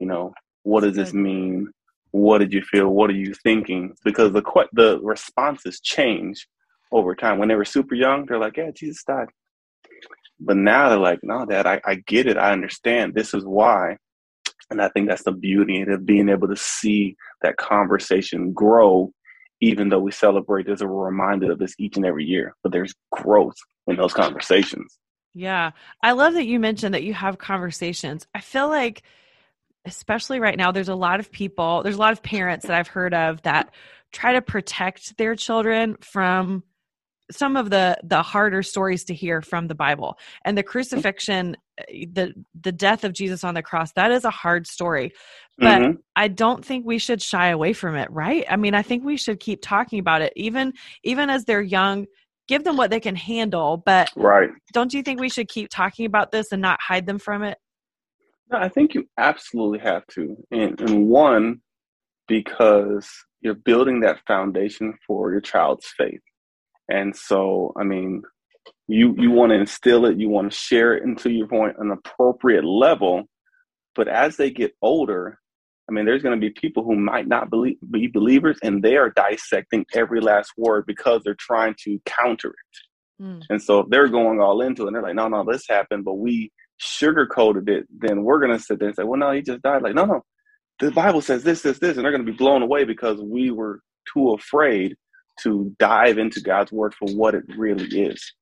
You 0.00 0.08
know, 0.08 0.32
what 0.64 0.80
does 0.80 0.96
this 0.96 1.12
mean? 1.12 1.68
What 2.12 2.38
did 2.38 2.52
you 2.52 2.62
feel? 2.62 2.88
What 2.88 3.10
are 3.10 3.14
you 3.14 3.34
thinking? 3.34 3.94
Because 4.04 4.32
the 4.32 4.42
the 4.72 5.00
responses 5.02 5.80
change 5.80 6.46
over 6.92 7.14
time. 7.14 7.38
When 7.38 7.48
they 7.48 7.54
were 7.54 7.64
super 7.64 7.94
young, 7.94 8.26
they're 8.26 8.38
like, 8.38 8.56
"Yeah, 8.56 8.70
Jesus 8.74 9.04
died." 9.04 9.28
But 10.40 10.56
now 10.56 10.88
they're 10.88 10.98
like, 10.98 11.20
no, 11.22 11.44
Dad, 11.44 11.66
I, 11.66 11.80
I 11.84 11.96
get 11.96 12.26
it. 12.26 12.38
I 12.38 12.52
understand. 12.52 13.14
This 13.14 13.34
is 13.34 13.44
why. 13.44 13.98
And 14.70 14.80
I 14.80 14.88
think 14.88 15.08
that's 15.08 15.24
the 15.24 15.32
beauty 15.32 15.82
of 15.82 16.06
being 16.06 16.28
able 16.28 16.48
to 16.48 16.56
see 16.56 17.16
that 17.42 17.58
conversation 17.58 18.52
grow, 18.52 19.12
even 19.60 19.88
though 19.88 19.98
we 19.98 20.12
celebrate 20.12 20.68
as 20.68 20.80
a 20.80 20.88
reminder 20.88 21.52
of 21.52 21.58
this 21.58 21.74
each 21.78 21.96
and 21.96 22.06
every 22.06 22.24
year. 22.24 22.54
But 22.62 22.72
there's 22.72 22.94
growth 23.12 23.56
in 23.86 23.96
those 23.96 24.14
conversations. 24.14 24.98
Yeah. 25.34 25.72
I 26.02 26.12
love 26.12 26.34
that 26.34 26.46
you 26.46 26.58
mentioned 26.58 26.94
that 26.94 27.04
you 27.04 27.14
have 27.14 27.38
conversations. 27.38 28.26
I 28.34 28.40
feel 28.40 28.68
like, 28.68 29.02
especially 29.84 30.40
right 30.40 30.56
now, 30.56 30.72
there's 30.72 30.88
a 30.88 30.94
lot 30.94 31.20
of 31.20 31.30
people, 31.32 31.82
there's 31.82 31.96
a 31.96 32.00
lot 32.00 32.12
of 32.12 32.22
parents 32.22 32.66
that 32.66 32.76
I've 32.76 32.88
heard 32.88 33.14
of 33.14 33.42
that 33.42 33.72
try 34.12 34.32
to 34.32 34.42
protect 34.42 35.16
their 35.16 35.34
children 35.34 35.96
from 36.00 36.64
some 37.30 37.56
of 37.56 37.70
the 37.70 37.96
the 38.02 38.22
harder 38.22 38.62
stories 38.62 39.04
to 39.04 39.14
hear 39.14 39.40
from 39.40 39.68
the 39.68 39.74
bible. 39.74 40.18
And 40.44 40.58
the 40.58 40.62
crucifixion 40.62 41.56
eh, 41.78 42.06
the 42.12 42.34
the 42.60 42.72
death 42.72 43.04
of 43.04 43.12
jesus 43.12 43.44
on 43.44 43.54
the 43.54 43.62
cross 43.62 43.92
that 43.92 44.10
is 44.10 44.24
a 44.24 44.30
hard 44.30 44.66
story. 44.66 45.12
But 45.58 45.80
mm-hmm. 45.80 45.96
i 46.16 46.26
don't 46.26 46.64
think 46.64 46.86
we 46.86 46.98
should 46.98 47.22
shy 47.22 47.48
away 47.48 47.72
from 47.72 47.94
it 47.94 48.10
right? 48.10 48.44
I 48.50 48.56
mean 48.56 48.74
i 48.74 48.82
think 48.82 49.04
we 49.04 49.16
should 49.16 49.40
keep 49.40 49.60
talking 49.62 49.98
about 49.98 50.22
it 50.22 50.32
even 50.36 50.72
even 51.04 51.30
as 51.30 51.44
they're 51.44 51.62
young 51.62 52.06
give 52.48 52.64
them 52.64 52.76
what 52.76 52.90
they 52.90 53.00
can 53.00 53.14
handle 53.14 53.76
but 53.76 54.10
right. 54.16 54.50
don't 54.72 54.92
you 54.92 55.02
think 55.02 55.20
we 55.20 55.28
should 55.28 55.48
keep 55.48 55.68
talking 55.70 56.04
about 56.04 56.32
this 56.32 56.50
and 56.50 56.60
not 56.60 56.80
hide 56.80 57.06
them 57.06 57.18
from 57.18 57.44
it 57.44 57.58
no 58.50 58.58
i 58.58 58.68
think 58.68 58.94
you 58.94 59.08
absolutely 59.18 59.78
have 59.78 60.06
to 60.06 60.36
and, 60.50 60.80
and 60.80 61.08
one 61.08 61.60
because 62.28 63.08
you're 63.40 63.54
building 63.54 64.00
that 64.00 64.20
foundation 64.26 64.94
for 65.06 65.32
your 65.32 65.40
child's 65.40 65.86
faith 65.96 66.20
and 66.90 67.16
so, 67.16 67.72
I 67.78 67.84
mean, 67.84 68.22
you 68.88 69.14
you 69.16 69.30
want 69.30 69.50
to 69.50 69.56
instill 69.56 70.04
it, 70.06 70.18
you 70.18 70.28
want 70.28 70.50
to 70.50 70.58
share 70.58 70.94
it 70.94 71.04
until 71.04 71.32
you 71.32 71.46
point 71.46 71.76
an 71.78 71.92
appropriate 71.92 72.64
level. 72.64 73.28
But 73.94 74.08
as 74.08 74.36
they 74.36 74.50
get 74.50 74.72
older, 74.82 75.38
I 75.88 75.92
mean, 75.92 76.04
there's 76.04 76.22
going 76.22 76.38
to 76.38 76.40
be 76.40 76.50
people 76.50 76.82
who 76.82 76.96
might 76.96 77.28
not 77.28 77.50
believe, 77.50 77.76
be 77.90 78.08
believers, 78.08 78.58
and 78.62 78.82
they 78.82 78.96
are 78.96 79.10
dissecting 79.10 79.86
every 79.94 80.20
last 80.20 80.52
word 80.56 80.84
because 80.86 81.22
they're 81.24 81.36
trying 81.38 81.74
to 81.84 82.00
counter 82.04 82.48
it. 82.48 83.22
Mm. 83.22 83.42
And 83.50 83.62
so, 83.62 83.80
if 83.80 83.86
they're 83.88 84.08
going 84.08 84.40
all 84.40 84.60
into 84.60 84.84
it, 84.84 84.86
and 84.88 84.96
they're 84.96 85.02
like, 85.02 85.14
"No, 85.14 85.28
no, 85.28 85.44
this 85.44 85.66
happened," 85.68 86.04
but 86.04 86.14
we 86.14 86.50
sugarcoated 86.80 87.68
it, 87.68 87.86
then 87.90 88.22
we're 88.22 88.40
going 88.40 88.56
to 88.56 88.62
sit 88.62 88.78
there 88.78 88.88
and 88.88 88.96
say, 88.96 89.04
"Well, 89.04 89.18
no, 89.18 89.32
he 89.32 89.42
just 89.42 89.62
died." 89.62 89.82
Like, 89.82 89.94
no, 89.94 90.04
no, 90.04 90.24
the 90.80 90.90
Bible 90.90 91.20
says 91.20 91.44
this, 91.44 91.62
this, 91.62 91.78
this, 91.78 91.96
and 91.96 92.04
they're 92.04 92.12
going 92.12 92.24
to 92.24 92.30
be 92.30 92.36
blown 92.36 92.62
away 92.62 92.84
because 92.84 93.20
we 93.20 93.50
were 93.50 93.80
too 94.12 94.30
afraid 94.30 94.96
to 95.42 95.74
dive 95.78 96.18
into 96.18 96.40
God's 96.40 96.72
word 96.72 96.94
for 96.94 97.08
what 97.14 97.34
it 97.34 97.44
really 97.56 97.84
is. 97.84 98.32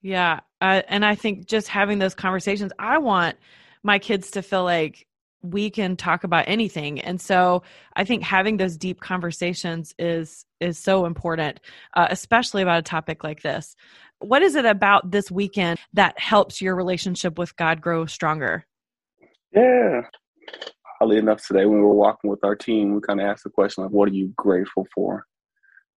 Yeah. 0.00 0.40
Uh, 0.60 0.82
and 0.88 1.04
I 1.04 1.14
think 1.14 1.46
just 1.46 1.68
having 1.68 1.98
those 1.98 2.14
conversations, 2.14 2.72
I 2.78 2.98
want 2.98 3.36
my 3.82 3.98
kids 3.98 4.30
to 4.32 4.42
feel 4.42 4.64
like 4.64 5.06
we 5.42 5.70
can 5.70 5.96
talk 5.96 6.24
about 6.24 6.44
anything. 6.46 7.00
And 7.00 7.20
so 7.20 7.62
i 7.94 8.04
think 8.04 8.22
having 8.22 8.56
those 8.56 8.76
deep 8.76 9.00
conversations 9.00 9.94
is 9.98 10.46
is 10.60 10.78
so 10.78 11.04
important 11.04 11.60
uh, 11.94 12.06
especially 12.10 12.62
about 12.62 12.78
a 12.78 12.82
topic 12.82 13.24
like 13.24 13.42
this. 13.42 13.76
What 14.20 14.42
is 14.42 14.54
it 14.54 14.64
about 14.64 15.10
this 15.10 15.30
weekend 15.30 15.78
that 15.94 16.18
helps 16.18 16.60
your 16.60 16.76
relationship 16.76 17.38
with 17.38 17.56
god 17.56 17.80
grow 17.80 18.06
stronger? 18.06 18.64
Yeah. 19.52 20.02
Oddly 21.00 21.18
enough 21.18 21.44
today 21.46 21.66
when 21.66 21.78
we 21.78 21.84
were 21.84 21.94
walking 21.94 22.30
with 22.30 22.44
our 22.44 22.54
team 22.54 22.94
we 22.94 23.00
kind 23.00 23.20
of 23.20 23.26
asked 23.26 23.44
the 23.44 23.50
question 23.50 23.84
like 23.84 23.92
what 23.92 24.08
are 24.08 24.14
you 24.14 24.32
grateful 24.36 24.86
for? 24.94 25.26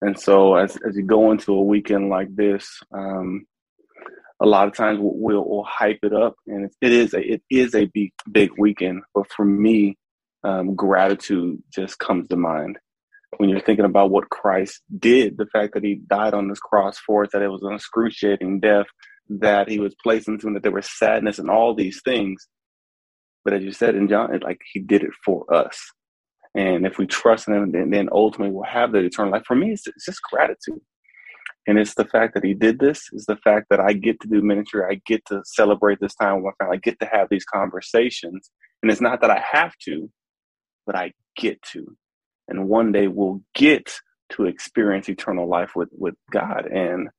And 0.02 0.20
so 0.20 0.56
as, 0.56 0.78
as 0.88 0.96
you 0.96 1.04
go 1.04 1.32
into 1.32 1.54
a 1.54 1.62
weekend 1.62 2.10
like 2.10 2.36
this, 2.36 2.80
um, 2.92 3.46
a 4.42 4.46
lot 4.46 4.68
of 4.68 4.76
times 4.76 5.00
we'll, 5.02 5.46
we'll, 5.48 5.64
hype 5.64 6.00
it 6.04 6.14
up 6.14 6.36
and 6.48 6.70
it 6.82 6.92
is 6.92 7.14
a, 7.14 7.20
it 7.20 7.42
is 7.50 7.74
a 7.74 7.86
big, 7.94 8.12
big 8.32 8.52
weekend. 8.58 9.04
But 9.14 9.32
for 9.32 9.46
me, 9.46 9.98
um, 10.44 10.76
gratitude 10.76 11.62
just 11.74 12.00
comes 12.00 12.28
to 12.28 12.36
mind 12.36 12.78
when 13.38 13.50
you're 13.50 13.62
thinking 13.62 13.86
about 13.86 14.12
what 14.12 14.30
Christ 14.30 14.82
did, 15.00 15.38
the 15.38 15.48
fact 15.48 15.74
that 15.74 15.84
he 15.84 15.96
died 16.08 16.34
on 16.34 16.48
this 16.48 16.60
cross 16.60 16.98
for 17.00 17.24
us, 17.24 17.30
that 17.34 17.42
it 17.42 17.50
was 17.50 17.62
an 17.64 17.74
excruciating 17.74 18.60
death, 18.60 18.86
that 19.28 19.70
he 19.70 19.80
was 19.80 19.96
placed 20.04 20.28
into, 20.28 20.52
that 20.54 20.64
there 20.64 20.72
was 20.72 20.90
sadness 20.90 21.40
and 21.40 21.50
all 21.50 21.74
these 21.74 22.02
things. 22.04 22.48
But 23.44 23.54
as 23.54 23.64
you 23.64 23.72
said 23.72 23.96
in 23.96 24.08
John, 24.08 24.40
like 24.42 24.62
he 24.72 24.80
did 24.80 25.04
it 25.04 25.12
for 25.24 25.52
us. 25.54 25.80
And 26.56 26.86
if 26.86 26.98
we 26.98 27.06
trust 27.06 27.48
in 27.48 27.54
Him, 27.54 27.72
then, 27.72 27.90
then 27.90 28.10
ultimately 28.12 28.54
we'll 28.54 28.64
have 28.64 28.94
that 28.94 29.04
eternal 29.04 29.34
life. 29.34 29.44
For 29.46 29.56
me, 29.56 29.72
it's, 29.72 29.86
it's 29.88 30.06
just 30.06 30.22
gratitude. 30.24 30.80
And 31.68 31.80
it's 31.80 31.96
the 31.96 32.06
fact 32.06 32.34
that 32.36 32.44
He 32.44 32.54
did 32.54 32.80
this, 32.80 33.10
is 33.12 33.26
the 33.26 33.38
fact 33.38 33.68
that 33.70 33.80
I 33.80 33.94
get 33.94 34.20
to 34.22 34.28
do 34.28 34.42
ministry, 34.42 34.84
I 34.90 35.02
get 35.06 35.26
to 35.28 35.42
celebrate 35.46 36.00
this 36.00 36.16
time 36.16 36.38
with 36.38 36.54
my 36.60 36.66
family, 36.66 36.78
I 36.78 36.80
get 36.80 37.00
to 37.00 37.10
have 37.12 37.28
these 37.30 37.46
conversations. 37.46 38.52
And 38.82 38.92
it's 38.92 39.02
not 39.02 39.22
that 39.22 39.32
I 39.32 39.44
have 39.52 39.74
to, 39.86 40.10
but 40.86 40.96
I 40.96 41.14
get 41.38 41.62
to. 41.74 41.96
And 42.48 42.68
one 42.68 42.92
day 42.92 43.08
we'll 43.08 43.42
get 43.56 43.92
to 44.34 44.46
experience 44.46 45.10
eternal 45.10 45.50
life 45.50 45.72
with, 45.76 45.90
with 45.92 46.14
God. 46.32 46.68
And 46.68 47.10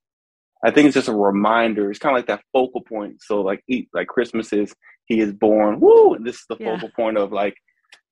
I 0.64 0.70
think 0.70 0.86
it's 0.86 0.94
just 0.94 1.08
a 1.08 1.14
reminder. 1.14 1.90
It's 1.90 1.98
kind 1.98 2.14
of 2.16 2.18
like 2.18 2.28
that 2.28 2.44
focal 2.52 2.82
point. 2.82 3.22
So 3.22 3.40
like 3.42 3.62
like 3.92 4.06
Christmas 4.06 4.52
is 4.52 4.74
He 5.06 5.20
is 5.20 5.32
born. 5.32 5.80
Woo! 5.80 6.14
And 6.14 6.26
this 6.26 6.36
is 6.36 6.44
the 6.48 6.56
yeah. 6.58 6.74
focal 6.74 6.90
point 6.96 7.18
of 7.18 7.32
like 7.32 7.54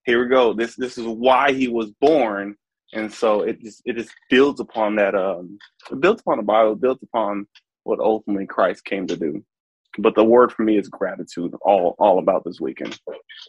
here 0.04 0.22
we 0.22 0.28
go. 0.28 0.52
This 0.52 0.76
this 0.76 0.98
is 0.98 1.06
why 1.06 1.52
he 1.52 1.68
was 1.68 1.90
born, 2.00 2.56
and 2.92 3.12
so 3.12 3.42
it 3.42 3.60
just 3.60 3.82
it 3.84 3.96
just 3.96 4.12
builds 4.30 4.60
upon 4.60 4.96
that. 4.96 5.14
Um, 5.14 5.58
it 5.90 6.00
builds 6.00 6.20
upon 6.20 6.38
the 6.38 6.44
Bible, 6.44 6.76
builds 6.76 7.02
upon 7.02 7.46
what 7.84 8.00
ultimately 8.00 8.46
Christ 8.46 8.84
came 8.84 9.06
to 9.06 9.16
do. 9.16 9.44
But 9.98 10.16
the 10.16 10.24
word 10.24 10.50
for 10.50 10.62
me 10.62 10.76
is 10.76 10.88
gratitude. 10.88 11.54
All 11.62 11.94
all 11.98 12.18
about 12.18 12.44
this 12.44 12.60
weekend. 12.60 12.98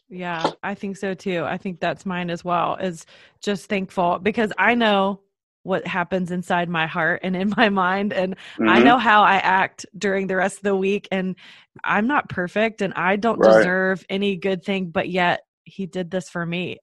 Yeah, 0.09 0.51
I 0.63 0.75
think 0.75 0.97
so 0.97 1.13
too. 1.13 1.43
I 1.43 1.57
think 1.57 1.79
that's 1.79 2.05
mine 2.05 2.29
as 2.29 2.43
well. 2.43 2.75
Is 2.75 3.05
just 3.41 3.67
thankful 3.67 4.19
because 4.19 4.51
I 4.57 4.75
know 4.75 5.21
what 5.65 5.87
happens 5.87 6.29
inside 6.29 6.69
my 6.69 6.85
heart 6.85 7.21
and 7.23 7.35
in 7.35 7.51
my 7.57 7.69
mind 7.69 8.13
and 8.13 8.35
mm-hmm. 8.35 8.69
i 8.69 8.79
know 8.79 8.99
how 8.99 9.23
i 9.23 9.37
act 9.37 9.83
during 9.97 10.27
the 10.27 10.35
rest 10.35 10.57
of 10.57 10.63
the 10.63 10.75
week 10.75 11.07
and 11.11 11.35
i'm 11.83 12.05
not 12.05 12.29
perfect 12.29 12.81
and 12.81 12.93
i 12.93 13.15
don't 13.15 13.39
right. 13.39 13.57
deserve 13.57 14.05
any 14.07 14.35
good 14.35 14.63
thing 14.63 14.85
but 14.85 15.09
yet 15.09 15.44
he 15.65 15.85
did 15.85 16.11
this 16.11 16.29
for 16.29 16.45
me 16.45 16.77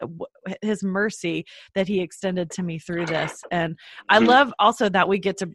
his 0.61 0.83
mercy 0.83 1.45
that 1.75 1.89
he 1.89 2.01
extended 2.01 2.51
to 2.51 2.63
me 2.63 2.79
through 2.79 3.07
this 3.07 3.43
and 3.51 3.79
i 4.09 4.19
mm-hmm. 4.19 4.29
love 4.29 4.55
also 4.59 4.89
that 4.89 5.09
we 5.09 5.19
get 5.19 5.37
to 5.39 5.49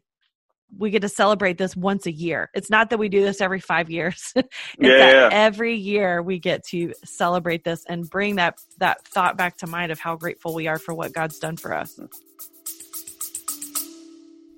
we 0.76 0.90
get 0.90 1.02
to 1.02 1.10
celebrate 1.10 1.58
this 1.58 1.76
once 1.76 2.06
a 2.06 2.12
year. 2.12 2.50
It's 2.54 2.70
not 2.70 2.90
that 2.90 2.98
we 2.98 3.10
do 3.10 3.22
this 3.22 3.42
every 3.42 3.60
five 3.60 3.90
years. 3.90 4.34
It's 4.80 4.90
yeah, 4.90 4.98
that 4.98 5.34
every 5.34 5.76
year 5.76 6.22
we 6.22 6.40
get 6.40 6.64
to 6.68 6.94
celebrate 7.04 7.64
this 7.64 7.84
and 7.88 8.10
bring 8.10 8.36
that 8.36 8.60
that 8.80 9.06
thought 9.08 9.38
back 9.38 9.58
to 9.58 9.68
mind 9.68 9.92
of 9.92 10.00
how 10.00 10.16
grateful 10.16 10.54
we 10.54 10.68
are 10.68 10.78
for 10.78 10.94
what 10.94 11.14
god's 11.14 11.40
done 11.40 11.58
for 11.58 11.74
us. 11.74 12.00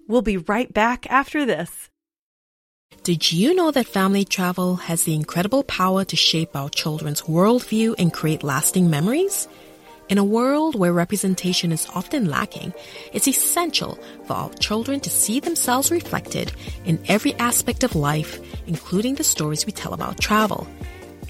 We'll 0.07 0.21
be 0.21 0.37
right 0.37 0.71
back 0.73 1.09
after 1.09 1.45
this 1.45 1.88
did 3.09 3.31
you 3.31 3.55
know 3.55 3.71
that 3.71 3.87
family 3.87 4.23
travel 4.23 4.75
has 4.75 5.03
the 5.03 5.15
incredible 5.15 5.63
power 5.63 6.05
to 6.05 6.15
shape 6.15 6.55
our 6.55 6.69
children's 6.69 7.23
worldview 7.23 7.95
and 7.97 8.13
create 8.13 8.43
lasting 8.43 8.87
memories? 8.87 9.47
In 10.09 10.19
a 10.19 10.23
world 10.23 10.75
where 10.75 10.93
representation 10.93 11.71
is 11.71 11.87
often 11.95 12.29
lacking, 12.29 12.71
it's 13.11 13.27
essential 13.27 13.97
for 14.27 14.33
our 14.33 14.53
children 14.59 14.99
to 14.99 15.09
see 15.09 15.39
themselves 15.39 15.89
reflected 15.89 16.51
in 16.85 17.03
every 17.07 17.33
aspect 17.39 17.83
of 17.83 17.95
life, 17.95 18.39
including 18.67 19.15
the 19.15 19.23
stories 19.23 19.65
we 19.65 19.71
tell 19.71 19.95
about 19.95 20.19
travel. 20.19 20.67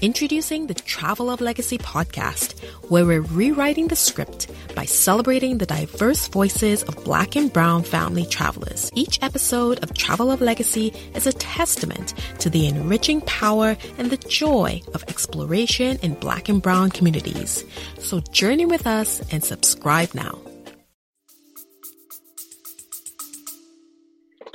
Introducing 0.02 0.66
the 0.66 0.72
Travel 0.72 1.28
of 1.28 1.42
Legacy 1.42 1.76
podcast, 1.76 2.58
where 2.88 3.04
we're 3.04 3.20
rewriting 3.20 3.88
the 3.88 3.96
script 3.96 4.50
by 4.74 4.86
celebrating 4.86 5.58
the 5.58 5.66
diverse 5.66 6.26
voices 6.28 6.82
of 6.84 7.04
Black 7.04 7.36
and 7.36 7.52
Brown 7.52 7.82
family 7.82 8.24
travelers. 8.24 8.90
Each 8.94 9.22
episode 9.22 9.78
of 9.82 9.92
Travel 9.92 10.30
of 10.30 10.40
Legacy 10.40 10.94
is 11.14 11.26
a 11.26 11.34
testament 11.34 12.14
to 12.38 12.48
the 12.48 12.66
enriching 12.66 13.20
power 13.20 13.76
and 13.98 14.10
the 14.10 14.16
joy 14.16 14.80
of 14.94 15.02
exploration 15.02 15.98
in 16.00 16.14
Black 16.14 16.48
and 16.48 16.62
Brown 16.62 16.88
communities. 16.88 17.62
So 17.98 18.20
journey 18.20 18.64
with 18.64 18.86
us 18.86 19.20
and 19.30 19.44
subscribe 19.44 20.14
now. 20.14 20.38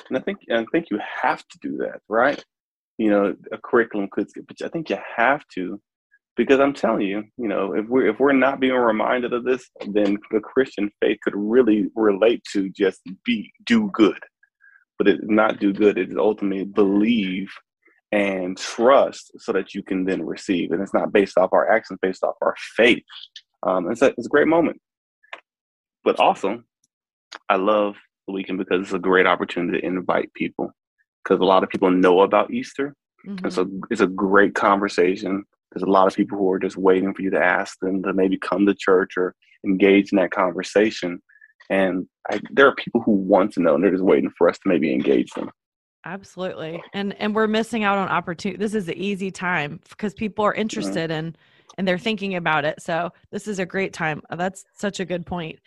And 0.09 0.17
I 0.17 0.21
think 0.21 0.39
and 0.47 0.61
I 0.61 0.65
think 0.71 0.87
you 0.89 0.99
have 1.21 1.47
to 1.49 1.59
do 1.59 1.77
that, 1.77 2.01
right? 2.09 2.43
You 2.97 3.09
know, 3.09 3.35
a 3.51 3.57
curriculum 3.57 4.07
could, 4.11 4.27
but 4.47 4.61
I 4.63 4.69
think 4.69 4.89
you 4.89 4.97
have 5.17 5.41
to, 5.55 5.81
because 6.37 6.59
I'm 6.59 6.73
telling 6.73 7.07
you, 7.07 7.23
you 7.37 7.47
know, 7.47 7.73
if 7.73 7.87
we're 7.87 8.07
if 8.07 8.19
we're 8.19 8.33
not 8.33 8.59
being 8.59 8.73
reminded 8.73 9.33
of 9.33 9.43
this, 9.43 9.69
then 9.87 10.17
the 10.31 10.39
Christian 10.39 10.89
faith 11.01 11.17
could 11.23 11.35
really 11.35 11.87
relate 11.95 12.43
to 12.53 12.69
just 12.69 13.01
be 13.23 13.51
do 13.65 13.89
good, 13.93 14.19
but 14.97 15.07
it's 15.07 15.23
not 15.23 15.59
do 15.59 15.73
good. 15.73 15.97
It's 15.97 16.15
ultimately 16.17 16.65
believe 16.65 17.49
and 18.11 18.57
trust, 18.57 19.31
so 19.39 19.51
that 19.51 19.73
you 19.73 19.83
can 19.83 20.05
then 20.05 20.25
receive, 20.25 20.71
and 20.71 20.81
it's 20.81 20.93
not 20.93 21.11
based 21.11 21.37
off 21.37 21.51
our 21.51 21.69
actions, 21.69 21.99
based 22.01 22.23
off 22.23 22.35
our 22.41 22.55
faith. 22.77 23.03
Um, 23.63 23.91
it's 23.91 24.01
a, 24.01 24.07
it's 24.17 24.27
a 24.27 24.29
great 24.29 24.47
moment, 24.47 24.79
but 26.03 26.19
also, 26.19 26.63
I 27.49 27.57
love 27.57 27.95
the 28.27 28.33
weekend 28.33 28.59
because 28.59 28.81
it's 28.81 28.93
a 28.93 28.99
great 28.99 29.25
opportunity 29.25 29.81
to 29.81 29.85
invite 29.85 30.33
people 30.33 30.71
because 31.25 31.41
a 31.41 31.45
lot 31.45 31.63
of 31.63 31.69
people 31.69 31.89
know 31.89 32.21
about 32.21 32.51
Easter. 32.51 32.95
Mm-hmm. 33.27 33.45
And 33.45 33.53
so 33.53 33.67
it's 33.89 34.01
a 34.01 34.07
great 34.07 34.53
conversation. 34.53 35.43
There's 35.71 35.83
a 35.83 35.91
lot 35.91 36.07
of 36.07 36.15
people 36.15 36.37
who 36.37 36.49
are 36.51 36.59
just 36.59 36.77
waiting 36.77 37.13
for 37.13 37.21
you 37.21 37.31
to 37.31 37.43
ask 37.43 37.79
them 37.79 38.03
to 38.03 38.13
maybe 38.13 38.37
come 38.37 38.65
to 38.65 38.75
church 38.75 39.17
or 39.17 39.35
engage 39.65 40.11
in 40.11 40.17
that 40.17 40.31
conversation. 40.31 41.21
And 41.69 42.07
I, 42.29 42.39
there 42.51 42.67
are 42.67 42.75
people 42.75 43.01
who 43.01 43.11
want 43.11 43.53
to 43.53 43.61
know, 43.61 43.75
and 43.75 43.83
they're 43.83 43.91
just 43.91 44.03
waiting 44.03 44.31
for 44.37 44.47
us 44.47 44.59
to 44.59 44.69
maybe 44.69 44.93
engage 44.93 45.31
them. 45.31 45.49
Absolutely, 46.07 46.83
and 46.93 47.13
and 47.19 47.33
we're 47.33 47.47
missing 47.47 47.83
out 47.83 47.97
on 47.97 48.07
opportunity. 48.09 48.59
This 48.59 48.75
is 48.75 48.85
the 48.85 48.95
easy 48.95 49.31
time 49.31 49.79
because 49.89 50.13
people 50.13 50.45
are 50.45 50.51
mm-hmm. 50.51 50.61
interested 50.61 51.09
mm-hmm. 51.09 51.25
and 51.25 51.37
and 51.79 51.87
they're 51.87 51.97
thinking 51.97 52.35
about 52.35 52.63
it. 52.63 52.79
So 52.79 53.11
this 53.31 53.47
is 53.47 53.57
a 53.57 53.65
great 53.65 53.91
time. 53.91 54.21
That's 54.29 54.65
such 54.75 54.99
a 54.99 55.05
good 55.05 55.25
point. 55.25 55.59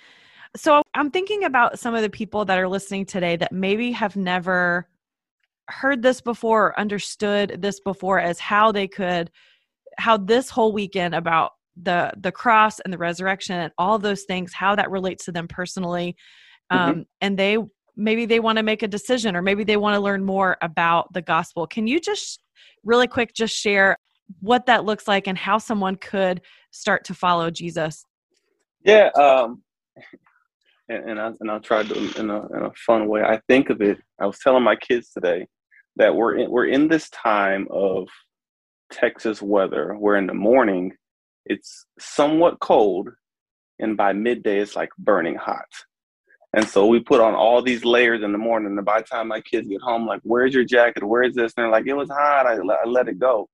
So 0.57 0.83
I'm 0.95 1.11
thinking 1.11 1.45
about 1.45 1.81
some 1.81 1.95
of 1.95 2.03
the 2.03 2.09
people 2.09 2.45
that 2.45 2.57
are 2.57 2.69
listening 2.69 3.05
today 3.05 3.35
that 3.37 3.53
maybe 3.53 3.91
have 3.93 4.17
never 4.17 4.89
heard 5.69 6.03
this 6.03 6.21
before 6.21 6.69
or 6.69 6.81
understood 6.81 7.59
this 7.61 7.81
before 7.81 8.19
as 8.19 8.39
how 8.39 8.73
they 8.73 8.89
could 8.89 9.31
how 9.99 10.17
this 10.17 10.49
whole 10.49 10.73
weekend 10.73 11.15
about 11.15 11.53
the 11.83 12.13
the 12.19 12.33
cross 12.33 12.81
and 12.81 12.93
the 12.93 12.99
resurrection 12.99 13.57
and 13.57 13.73
all 13.79 13.99
those 13.99 14.23
things 14.25 14.53
how 14.53 14.75
that 14.75 14.91
relates 14.91 15.25
to 15.25 15.33
them 15.33 15.47
personally 15.47 16.17
mm-hmm. 16.73 16.83
um, 16.83 16.91
mm-hmm. 16.91 17.03
and 17.21 17.39
they 17.39 17.59
maybe 17.97 18.27
they 18.27 18.41
want 18.41 18.57
to 18.57 18.63
make 18.63 18.83
a 18.83 18.89
decision 18.89 19.37
or 19.37 19.43
maybe 19.43 19.65
they 19.65 19.77
want 19.77 19.95
to 19.95 20.01
learn 20.01 20.25
more 20.25 20.57
about 20.63 21.13
the 21.13 21.23
gospel 21.23 21.67
can 21.67 21.87
you 21.87 22.01
just 22.01 22.41
really 22.85 23.07
quick 23.07 23.35
just 23.35 23.55
share 23.55 23.97
what 24.41 24.67
that 24.67 24.85
looks 24.85 25.09
like 25.09 25.27
and 25.27 25.37
how 25.37 25.59
someone 25.59 25.97
could 25.97 26.41
start 26.71 27.05
to 27.05 27.15
follow 27.15 27.51
jesus 27.51 28.05
yeah 28.85 29.11
um 29.19 29.63
and, 30.89 31.11
and, 31.11 31.21
I, 31.21 31.33
and 31.41 31.51
I'll 31.51 31.61
try 31.61 31.83
to 31.83 32.19
in 32.19 32.31
a, 32.31 32.47
in 32.57 32.63
a 32.63 32.71
fun 32.87 33.09
way. 33.09 33.23
I 33.23 33.41
think 33.47 33.69
of 33.69 33.83
it. 33.83 33.99
I 34.19 34.25
was 34.25 34.39
telling 34.39 34.63
my 34.63 34.75
kids 34.75 35.11
today 35.11 35.47
that 35.99 36.15
we're 36.15 36.37
in, 36.37 36.51
we're 36.51 36.67
in 36.67 36.89
this 36.89 37.11
time 37.11 37.69
of 37.71 38.09
Texas 38.91 39.43
weather 39.43 39.95
where 39.99 40.17
in 40.17 40.27
the 40.27 40.35
morning 40.35 40.93
it's 41.45 41.87
somewhat 41.99 42.59
cold 42.61 43.09
and 43.79 43.97
by 43.97 44.13
midday 44.13 44.59
it's 44.59 44.77
like 44.77 44.91
burning 44.99 45.37
hot. 45.37 45.67
And 46.55 46.67
so 46.67 46.87
we 46.87 47.01
put 47.01 47.21
on 47.21 47.35
all 47.35 47.61
these 47.61 47.85
layers 47.85 48.23
in 48.23 48.33
the 48.33 48.39
morning. 48.39 48.77
And 48.77 48.85
by 48.85 49.03
the 49.03 49.07
time 49.07 49.29
my 49.29 49.43
kids 49.43 49.69
get 49.69 49.83
home, 49.83 50.07
like, 50.07 50.21
where's 50.23 50.55
your 50.55 50.65
jacket? 50.65 51.05
Where's 51.05 51.35
this? 51.35 51.53
And 51.57 51.65
they're 51.65 51.71
like, 51.71 51.87
it 51.87 51.93
was 51.93 52.09
hot. 52.09 52.47
I, 52.47 52.55
I 52.55 52.87
let 52.87 53.09
it 53.09 53.19
go. 53.19 53.49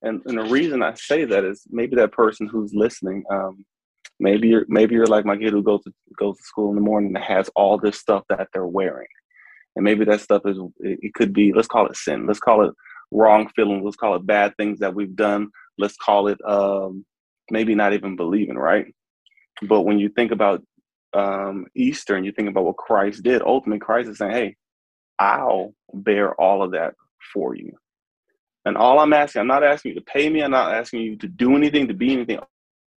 And, 0.00 0.22
and 0.24 0.38
the 0.38 0.44
reason 0.44 0.82
I 0.82 0.94
say 0.94 1.24
that 1.26 1.44
is 1.44 1.64
maybe 1.68 1.94
that 1.96 2.12
person 2.12 2.46
who's 2.46 2.72
listening, 2.72 3.22
um, 3.30 3.66
maybe 4.18 4.48
you're 4.48 4.64
maybe 4.68 4.94
you're 4.94 5.06
like 5.06 5.24
my 5.24 5.36
kid 5.36 5.52
who 5.52 5.62
goes 5.62 5.82
to 5.84 5.92
goes 6.16 6.36
to 6.38 6.42
school 6.42 6.70
in 6.70 6.76
the 6.76 6.80
morning 6.80 7.14
and 7.14 7.24
has 7.24 7.50
all 7.54 7.78
this 7.78 7.98
stuff 7.98 8.24
that 8.28 8.48
they're 8.52 8.66
wearing 8.66 9.06
and 9.78 9.84
maybe 9.84 10.04
that 10.04 10.20
stuff 10.20 10.42
is 10.44 10.58
it 10.80 11.14
could 11.14 11.32
be 11.32 11.52
let's 11.54 11.68
call 11.68 11.86
it 11.86 11.96
sin. 11.96 12.26
Let's 12.26 12.40
call 12.40 12.68
it 12.68 12.74
wrong 13.12 13.48
feelings. 13.54 13.84
Let's 13.84 13.96
call 13.96 14.16
it 14.16 14.26
bad 14.26 14.56
things 14.56 14.80
that 14.80 14.92
we've 14.92 15.14
done. 15.14 15.50
Let's 15.78 15.96
call 15.96 16.26
it 16.26 16.38
um, 16.44 17.06
maybe 17.48 17.76
not 17.76 17.92
even 17.92 18.16
believing 18.16 18.56
right? 18.56 18.92
But 19.62 19.82
when 19.82 20.00
you 20.00 20.08
think 20.08 20.32
about 20.32 20.64
um, 21.14 21.66
easter 21.76 22.16
and 22.16 22.26
you 22.26 22.32
think 22.32 22.50
about 22.50 22.64
what 22.64 22.76
christ 22.76 23.22
did 23.22 23.40
ultimately 23.40 23.80
christ 23.80 24.10
is 24.10 24.18
saying 24.18 24.32
hey 24.32 24.56
i'll 25.18 25.74
bear 25.94 26.34
all 26.34 26.62
of 26.62 26.72
that 26.72 26.94
for 27.32 27.56
you. 27.56 27.72
And 28.66 28.76
all 28.76 28.98
i'm 28.98 29.12
asking 29.14 29.40
i'm 29.40 29.46
not 29.46 29.64
asking 29.64 29.90
you 29.92 30.00
to 30.00 30.04
pay 30.04 30.28
me. 30.28 30.42
I'm 30.42 30.50
not 30.50 30.74
asking 30.74 31.02
you 31.02 31.16
to 31.18 31.28
do 31.28 31.56
anything 31.56 31.88
to 31.88 31.94
be 31.94 32.12
anything. 32.12 32.40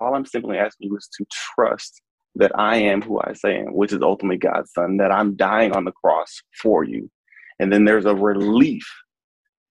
All 0.01 0.15
i'm 0.15 0.27
simply 0.27 0.59
asking 0.59 0.89
you 0.89 0.97
is 0.97 1.09
to 1.19 1.27
trust 1.55 2.01
that 2.37 2.53
I 2.59 2.77
am 2.77 3.03
who 3.03 3.21
I 3.21 3.33
say 3.33 3.59
am, 3.59 3.75
which 3.75 3.93
is 3.93 4.03
ultimately 4.03 4.39
God's 4.39 4.73
son, 4.73 4.97
that 4.99 5.13
I'm 5.13 5.37
dying 5.37 5.73
on 5.73 5.85
the 5.85 5.93
cross 5.93 6.41
for 6.63 6.85
you. 6.85 7.11
And 7.59 7.73
then 7.73 7.85
there's 7.85 8.07
a 8.07 8.15
relief. 8.15 8.87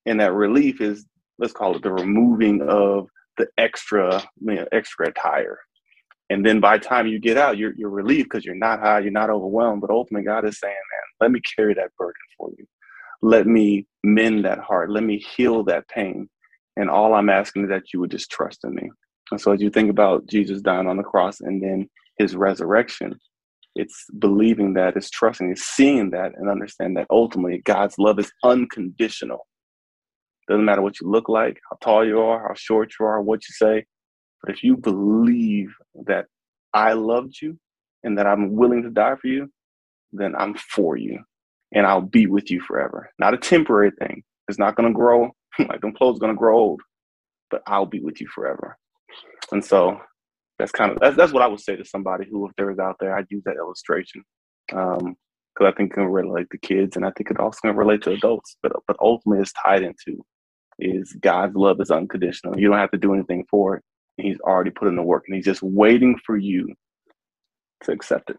And 0.05 0.19
that 0.19 0.33
relief 0.33 0.81
is, 0.81 1.05
let's 1.37 1.53
call 1.53 1.75
it 1.75 1.83
the 1.83 1.91
removing 1.91 2.61
of 2.61 3.07
the 3.37 3.47
extra, 3.57 4.23
you 4.41 4.55
know, 4.55 4.65
extra 4.71 5.07
attire. 5.07 5.59
And 6.29 6.45
then 6.45 6.59
by 6.59 6.77
the 6.77 6.85
time 6.85 7.07
you 7.07 7.19
get 7.19 7.37
out, 7.37 7.57
you're, 7.57 7.73
you're 7.75 7.89
relieved 7.89 8.29
because 8.29 8.45
you're 8.45 8.55
not 8.55 8.79
high, 8.79 8.99
you're 8.99 9.11
not 9.11 9.31
overwhelmed. 9.31 9.81
But 9.81 9.89
ultimately, 9.89 10.25
God 10.25 10.45
is 10.45 10.59
saying, 10.59 10.73
man, 10.73 11.01
let 11.21 11.31
me 11.31 11.41
carry 11.55 11.73
that 11.73 11.95
burden 11.97 12.13
for 12.37 12.51
you. 12.57 12.65
Let 13.21 13.47
me 13.47 13.87
mend 14.03 14.45
that 14.45 14.59
heart. 14.59 14.91
Let 14.91 15.03
me 15.03 15.17
heal 15.17 15.63
that 15.63 15.87
pain. 15.87 16.29
And 16.77 16.89
all 16.89 17.13
I'm 17.13 17.29
asking 17.29 17.63
is 17.63 17.69
that 17.69 17.93
you 17.93 17.99
would 17.99 18.11
just 18.11 18.29
trust 18.29 18.63
in 18.63 18.75
me. 18.75 18.89
And 19.31 19.41
so 19.41 19.51
as 19.51 19.61
you 19.61 19.69
think 19.69 19.89
about 19.89 20.27
Jesus 20.27 20.61
dying 20.61 20.87
on 20.87 20.97
the 20.97 21.03
cross 21.03 21.41
and 21.41 21.61
then 21.61 21.89
his 22.19 22.35
resurrection. 22.35 23.17
It's 23.75 24.05
believing 24.19 24.73
that, 24.73 24.95
it's 24.95 25.09
trusting, 25.09 25.51
it's 25.51 25.63
seeing 25.63 26.11
that, 26.11 26.33
and 26.35 26.49
understand 26.49 26.97
that 26.97 27.07
ultimately 27.09 27.61
God's 27.65 27.97
love 27.97 28.19
is 28.19 28.31
unconditional. 28.43 29.47
Doesn't 30.47 30.65
matter 30.65 30.81
what 30.81 30.99
you 30.99 31.09
look 31.09 31.29
like, 31.29 31.59
how 31.69 31.77
tall 31.81 32.05
you 32.05 32.19
are, 32.19 32.47
how 32.47 32.53
short 32.55 32.93
you 32.99 33.05
are, 33.05 33.21
what 33.21 33.41
you 33.47 33.53
say. 33.53 33.85
But 34.43 34.53
if 34.53 34.63
you 34.63 34.77
believe 34.77 35.73
that 36.05 36.25
I 36.73 36.93
loved 36.93 37.41
you 37.41 37.57
and 38.03 38.17
that 38.17 38.27
I'm 38.27 38.55
willing 38.55 38.83
to 38.83 38.89
die 38.89 39.15
for 39.21 39.27
you, 39.27 39.49
then 40.11 40.35
I'm 40.35 40.55
for 40.55 40.97
you 40.97 41.19
and 41.73 41.85
I'll 41.85 42.01
be 42.01 42.25
with 42.25 42.49
you 42.49 42.61
forever. 42.61 43.09
Not 43.19 43.33
a 43.33 43.37
temporary 43.37 43.91
thing. 43.99 44.23
It's 44.47 44.59
not 44.59 44.75
going 44.75 44.89
to 44.89 44.95
grow, 44.95 45.31
like 45.59 45.81
them 45.81 45.93
clothes 45.93 46.19
going 46.19 46.33
to 46.33 46.37
grow 46.39 46.57
old, 46.57 46.81
but 47.51 47.61
I'll 47.67 47.85
be 47.85 47.99
with 47.99 48.19
you 48.19 48.27
forever. 48.27 48.77
And 49.51 49.63
so 49.63 49.99
that's 50.59 50.71
kind 50.73 50.91
of 50.91 50.99
that's, 50.99 51.15
that's 51.15 51.31
what 51.31 51.41
I 51.41 51.47
would 51.47 51.61
say 51.61 51.77
to 51.77 51.85
somebody 51.85 52.27
who, 52.29 52.45
if 52.45 52.55
there 52.57 52.69
is 52.69 52.79
out 52.79 52.97
there, 52.99 53.15
I'd 53.15 53.25
use 53.29 53.43
that 53.45 53.55
illustration 53.55 54.23
because 54.67 55.01
um, 55.01 55.15
I 55.61 55.71
think 55.71 55.91
it 55.91 55.95
can 55.95 56.05
relate 56.05 56.47
to 56.51 56.57
kids, 56.59 56.97
and 56.97 57.05
I 57.05 57.11
think 57.11 57.31
it 57.31 57.39
also 57.39 57.59
can 57.61 57.75
relate 57.75 58.03
to 58.03 58.11
adults. 58.11 58.57
But 58.61 58.73
but 58.85 58.97
ultimately, 58.99 59.41
it's 59.41 59.53
tied 59.53 59.83
into 59.83 60.23
is 60.77 61.13
God's 61.21 61.55
love 61.55 61.79
is 61.81 61.91
unconditional. 61.91 62.59
You 62.59 62.69
don't 62.69 62.77
have 62.77 62.91
to 62.91 62.97
do 62.97 63.13
anything 63.13 63.45
for 63.49 63.77
it. 63.77 63.83
He's 64.17 64.39
already 64.41 64.71
put 64.71 64.89
in 64.89 64.97
the 64.97 65.01
work, 65.01 65.23
and 65.27 65.35
He's 65.35 65.45
just 65.45 65.63
waiting 65.63 66.19
for 66.25 66.37
you 66.37 66.73
to 67.83 67.91
accept 67.93 68.29
it. 68.29 68.37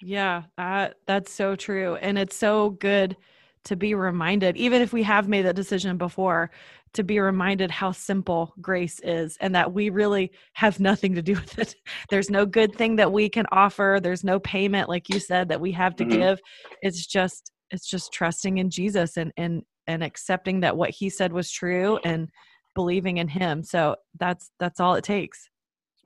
Yeah, 0.00 0.44
that 0.56 0.94
that's 1.08 1.32
so 1.32 1.56
true, 1.56 1.96
and 1.96 2.16
it's 2.16 2.36
so 2.36 2.70
good 2.70 3.16
to 3.64 3.76
be 3.76 3.94
reminded, 3.94 4.56
even 4.56 4.82
if 4.82 4.92
we 4.92 5.02
have 5.02 5.28
made 5.28 5.42
that 5.42 5.56
decision 5.56 5.96
before, 5.98 6.50
to 6.94 7.02
be 7.02 7.20
reminded 7.20 7.70
how 7.70 7.92
simple 7.92 8.54
grace 8.60 8.98
is 9.00 9.36
and 9.40 9.54
that 9.54 9.72
we 9.72 9.90
really 9.90 10.32
have 10.54 10.80
nothing 10.80 11.14
to 11.14 11.22
do 11.22 11.34
with 11.34 11.58
it. 11.58 11.74
There's 12.10 12.30
no 12.30 12.46
good 12.46 12.74
thing 12.74 12.96
that 12.96 13.12
we 13.12 13.28
can 13.28 13.46
offer. 13.52 13.98
There's 14.02 14.24
no 14.24 14.38
payment, 14.40 14.88
like 14.88 15.08
you 15.08 15.20
said, 15.20 15.48
that 15.48 15.60
we 15.60 15.72
have 15.72 15.96
to 15.96 16.04
mm-hmm. 16.04 16.18
give. 16.18 16.40
It's 16.82 17.06
just 17.06 17.52
it's 17.70 17.88
just 17.88 18.12
trusting 18.12 18.58
in 18.58 18.70
Jesus 18.70 19.16
and 19.16 19.32
and 19.36 19.62
and 19.86 20.02
accepting 20.02 20.60
that 20.60 20.76
what 20.76 20.90
he 20.90 21.10
said 21.10 21.32
was 21.32 21.50
true 21.50 21.98
and 22.04 22.28
believing 22.74 23.18
in 23.18 23.28
him. 23.28 23.62
So 23.62 23.96
that's 24.18 24.50
that's 24.58 24.80
all 24.80 24.94
it 24.94 25.04
takes. 25.04 25.48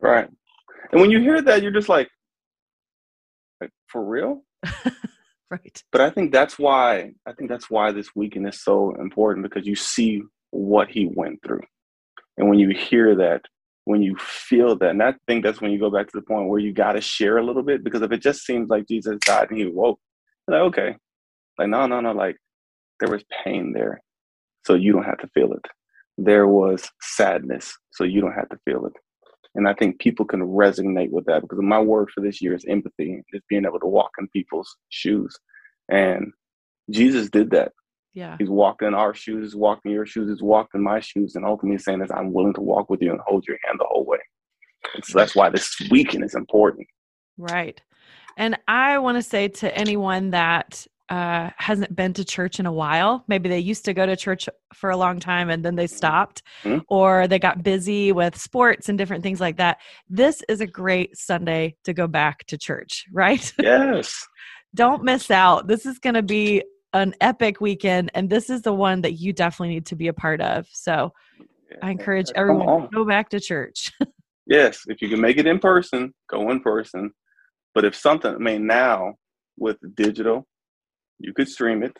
Right. 0.00 0.28
And 0.90 1.00
when 1.00 1.10
you 1.10 1.20
hear 1.20 1.40
that, 1.42 1.62
you're 1.62 1.72
just 1.72 1.88
like, 1.88 2.08
like 3.60 3.70
for 3.86 4.04
real? 4.04 4.42
right. 5.64 5.82
But 5.92 6.00
i 6.00 6.10
think 6.10 6.32
that's 6.32 6.58
why 6.58 7.12
i 7.26 7.32
think 7.32 7.50
that's 7.50 7.70
why 7.70 7.92
this 7.92 8.14
weekend 8.14 8.48
is 8.48 8.62
so 8.62 8.94
important 9.00 9.44
because 9.44 9.66
you 9.66 9.76
see 9.76 10.22
what 10.50 10.88
he 10.88 11.08
went 11.14 11.40
through. 11.42 11.62
And 12.36 12.48
when 12.48 12.58
you 12.58 12.70
hear 12.70 13.14
that 13.16 13.42
when 13.84 14.02
you 14.02 14.16
feel 14.16 14.76
that 14.76 14.90
and 14.90 15.02
i 15.02 15.14
think 15.26 15.44
that's 15.44 15.60
when 15.60 15.72
you 15.72 15.78
go 15.78 15.90
back 15.90 16.06
to 16.06 16.16
the 16.18 16.22
point 16.22 16.48
where 16.48 16.60
you 16.60 16.72
got 16.72 16.92
to 16.92 17.00
share 17.00 17.38
a 17.38 17.44
little 17.44 17.62
bit 17.62 17.84
because 17.84 18.02
if 18.02 18.12
it 18.12 18.22
just 18.22 18.44
seems 18.44 18.68
like 18.68 18.86
jesus 18.86 19.18
died 19.20 19.50
and 19.50 19.58
he 19.58 19.66
woke 19.66 20.00
like 20.48 20.60
okay. 20.60 20.96
Like 21.58 21.68
no 21.68 21.86
no 21.86 22.00
no 22.00 22.12
like 22.12 22.36
there 23.00 23.10
was 23.10 23.24
pain 23.44 23.72
there 23.72 24.00
so 24.64 24.74
you 24.74 24.92
don't 24.92 25.04
have 25.04 25.18
to 25.18 25.28
feel 25.28 25.52
it. 25.52 25.64
There 26.18 26.46
was 26.46 26.88
sadness, 27.00 27.76
so 27.92 28.04
you 28.04 28.20
don't 28.20 28.34
have 28.34 28.48
to 28.50 28.58
feel 28.64 28.86
it. 28.86 28.92
And 29.54 29.68
I 29.68 29.74
think 29.74 29.98
people 29.98 30.24
can 30.24 30.40
resonate 30.40 31.10
with 31.10 31.26
that 31.26 31.42
because 31.42 31.58
my 31.60 31.78
word 31.78 32.10
for 32.10 32.20
this 32.20 32.40
year 32.40 32.54
is 32.54 32.64
empathy, 32.66 33.22
is 33.32 33.42
being 33.48 33.66
able 33.66 33.80
to 33.80 33.86
walk 33.86 34.12
in 34.18 34.28
people's 34.28 34.76
shoes. 34.88 35.38
And 35.90 36.32
Jesus 36.90 37.28
did 37.28 37.50
that. 37.50 37.72
Yeah. 38.14 38.36
He's 38.38 38.50
walked 38.50 38.82
in 38.82 38.94
our 38.94 39.14
shoes, 39.14 39.52
he's 39.52 39.56
walked 39.56 39.86
in 39.86 39.92
your 39.92 40.04
shoes, 40.04 40.28
he's 40.28 40.42
walked 40.42 40.74
in 40.74 40.82
my 40.82 41.00
shoes, 41.00 41.34
and 41.34 41.46
ultimately 41.46 41.78
saying 41.78 42.02
is 42.02 42.10
I'm 42.10 42.32
willing 42.32 42.52
to 42.54 42.60
walk 42.60 42.90
with 42.90 43.00
you 43.00 43.10
and 43.10 43.20
hold 43.20 43.46
your 43.46 43.56
hand 43.64 43.78
the 43.80 43.86
whole 43.88 44.04
way. 44.04 44.18
And 44.94 45.04
so 45.04 45.18
that's 45.18 45.34
why 45.34 45.48
this 45.48 45.74
weekend 45.90 46.24
is 46.24 46.34
important. 46.34 46.86
Right. 47.38 47.80
And 48.36 48.58
I 48.68 48.98
want 48.98 49.16
to 49.16 49.22
say 49.22 49.48
to 49.48 49.76
anyone 49.76 50.30
that 50.30 50.86
uh, 51.08 51.50
hasn't 51.56 51.94
been 51.94 52.12
to 52.14 52.24
church 52.24 52.58
in 52.60 52.66
a 52.66 52.72
while, 52.72 53.24
maybe 53.28 53.48
they 53.48 53.58
used 53.58 53.84
to 53.84 53.92
go 53.94 54.06
to 54.06 54.16
church 54.16 54.48
for 54.74 54.90
a 54.90 54.96
long 54.96 55.20
time 55.20 55.50
and 55.50 55.64
then 55.64 55.74
they 55.76 55.84
Mm-hmm. 55.84 55.96
stopped, 55.96 56.42
Mhm. 56.64 56.82
or 56.88 57.26
they 57.28 57.38
got 57.38 57.62
busy 57.62 58.12
with 58.12 58.36
sports 58.36 58.88
and 58.88 58.96
different 58.96 59.22
things 59.22 59.40
like 59.40 59.56
that. 59.58 59.78
This 60.08 60.42
is 60.48 60.60
a 60.60 60.66
great 60.66 61.16
Sunday 61.16 61.76
to 61.84 61.92
go 61.92 62.06
back 62.06 62.44
to 62.46 62.56
church, 62.56 63.04
right? 63.12 63.52
Yes. 63.58 64.26
Don't 64.74 65.02
miss 65.04 65.30
out. 65.30 65.66
This 65.68 65.84
is 65.84 65.98
going 65.98 66.14
to 66.14 66.22
be 66.22 66.62
an 66.94 67.14
epic 67.20 67.60
weekend, 67.60 68.10
and 68.14 68.28
this 68.30 68.48
is 68.48 68.62
the 68.62 68.72
one 68.72 69.00
that 69.02 69.12
you 69.14 69.32
definitely 69.32 69.74
need 69.74 69.86
to 69.86 69.96
be 69.96 70.08
a 70.08 70.12
part 70.14 70.40
of. 70.40 70.66
So 70.72 71.12
I 71.82 71.90
encourage 71.90 72.30
everyone 72.34 72.82
to 72.82 72.88
go 72.94 73.04
back 73.04 73.28
to 73.30 73.40
church. 73.40 73.90
Yes, 74.46 74.80
if 74.88 75.00
you 75.00 75.08
can 75.08 75.20
make 75.20 75.38
it 75.38 75.46
in 75.46 75.60
person, 75.60 76.12
go 76.28 76.50
in 76.50 76.60
person. 76.60 77.12
But 77.74 77.84
if 77.84 77.94
something, 77.94 78.34
I 78.34 78.38
mean, 78.38 78.66
now 78.66 79.14
with 79.56 79.76
digital, 79.94 80.46
you 81.22 81.32
could 81.32 81.48
stream 81.48 81.82
it. 81.82 81.96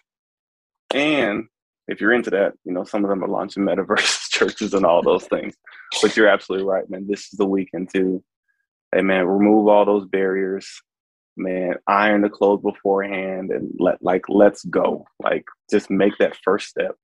And 0.95 1.47
if 1.89 2.01
you're 2.01 2.13
into 2.13 2.31
that, 2.31 2.55
you 2.65 2.73
know, 2.73 2.85
some 2.85 3.05
of 3.05 3.11
them 3.11 3.25
are 3.25 3.29
launching 3.29 3.63
metaverse 3.67 4.31
churches 4.31 4.75
and 4.75 4.85
all 4.85 5.03
those 5.03 5.25
things. 5.25 5.55
But 6.01 6.17
you're 6.17 6.29
absolutely 6.29 6.67
right, 6.67 6.89
man. 6.89 7.07
This 7.09 7.33
is 7.33 7.39
the 7.39 7.47
weekend 7.47 7.91
to, 7.95 8.23
hey, 8.95 9.03
man, 9.03 9.27
remove 9.27 9.69
all 9.69 9.85
those 9.85 10.07
barriers, 10.07 10.69
man. 11.37 11.75
Iron 11.87 12.23
the 12.23 12.29
clothes 12.29 12.63
beforehand 12.63 13.51
and 13.51 13.73
let, 13.79 14.03
like, 14.03 14.25
let's 14.29 14.65
go. 14.65 15.07
Like, 15.23 15.45
just 15.71 15.91
make 15.91 16.17
that 16.19 16.37
first 16.45 16.69
step. 16.69 16.97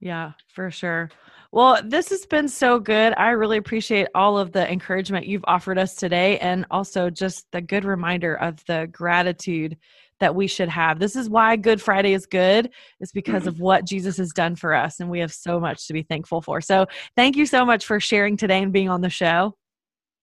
Yeah, 0.00 0.32
for 0.48 0.70
sure. 0.72 1.10
Well, 1.52 1.80
this 1.84 2.08
has 2.08 2.26
been 2.26 2.48
so 2.48 2.80
good. 2.80 3.14
I 3.16 3.30
really 3.30 3.58
appreciate 3.58 4.08
all 4.16 4.36
of 4.36 4.50
the 4.50 4.68
encouragement 4.68 5.26
you've 5.26 5.44
offered 5.46 5.78
us 5.78 5.94
today 5.94 6.38
and 6.38 6.66
also 6.70 7.08
just 7.08 7.46
the 7.52 7.60
good 7.60 7.84
reminder 7.84 8.34
of 8.34 8.64
the 8.64 8.88
gratitude 8.90 9.76
that 10.22 10.34
we 10.34 10.46
should 10.46 10.68
have. 10.68 10.98
This 10.98 11.14
is 11.14 11.28
why 11.28 11.56
Good 11.56 11.80
Friday 11.80 12.14
is 12.14 12.26
good, 12.26 12.70
is 13.00 13.12
because 13.12 13.46
of 13.46 13.60
what 13.60 13.84
Jesus 13.84 14.16
has 14.16 14.32
done 14.32 14.56
for 14.56 14.74
us. 14.74 15.00
And 15.00 15.10
we 15.10 15.20
have 15.20 15.32
so 15.32 15.60
much 15.60 15.86
to 15.86 15.92
be 15.92 16.02
thankful 16.02 16.40
for. 16.40 16.60
So 16.60 16.86
thank 17.14 17.36
you 17.36 17.44
so 17.44 17.64
much 17.64 17.84
for 17.84 18.00
sharing 18.00 18.36
today 18.36 18.62
and 18.62 18.72
being 18.72 18.88
on 18.88 19.00
the 19.00 19.10
show. 19.10 19.54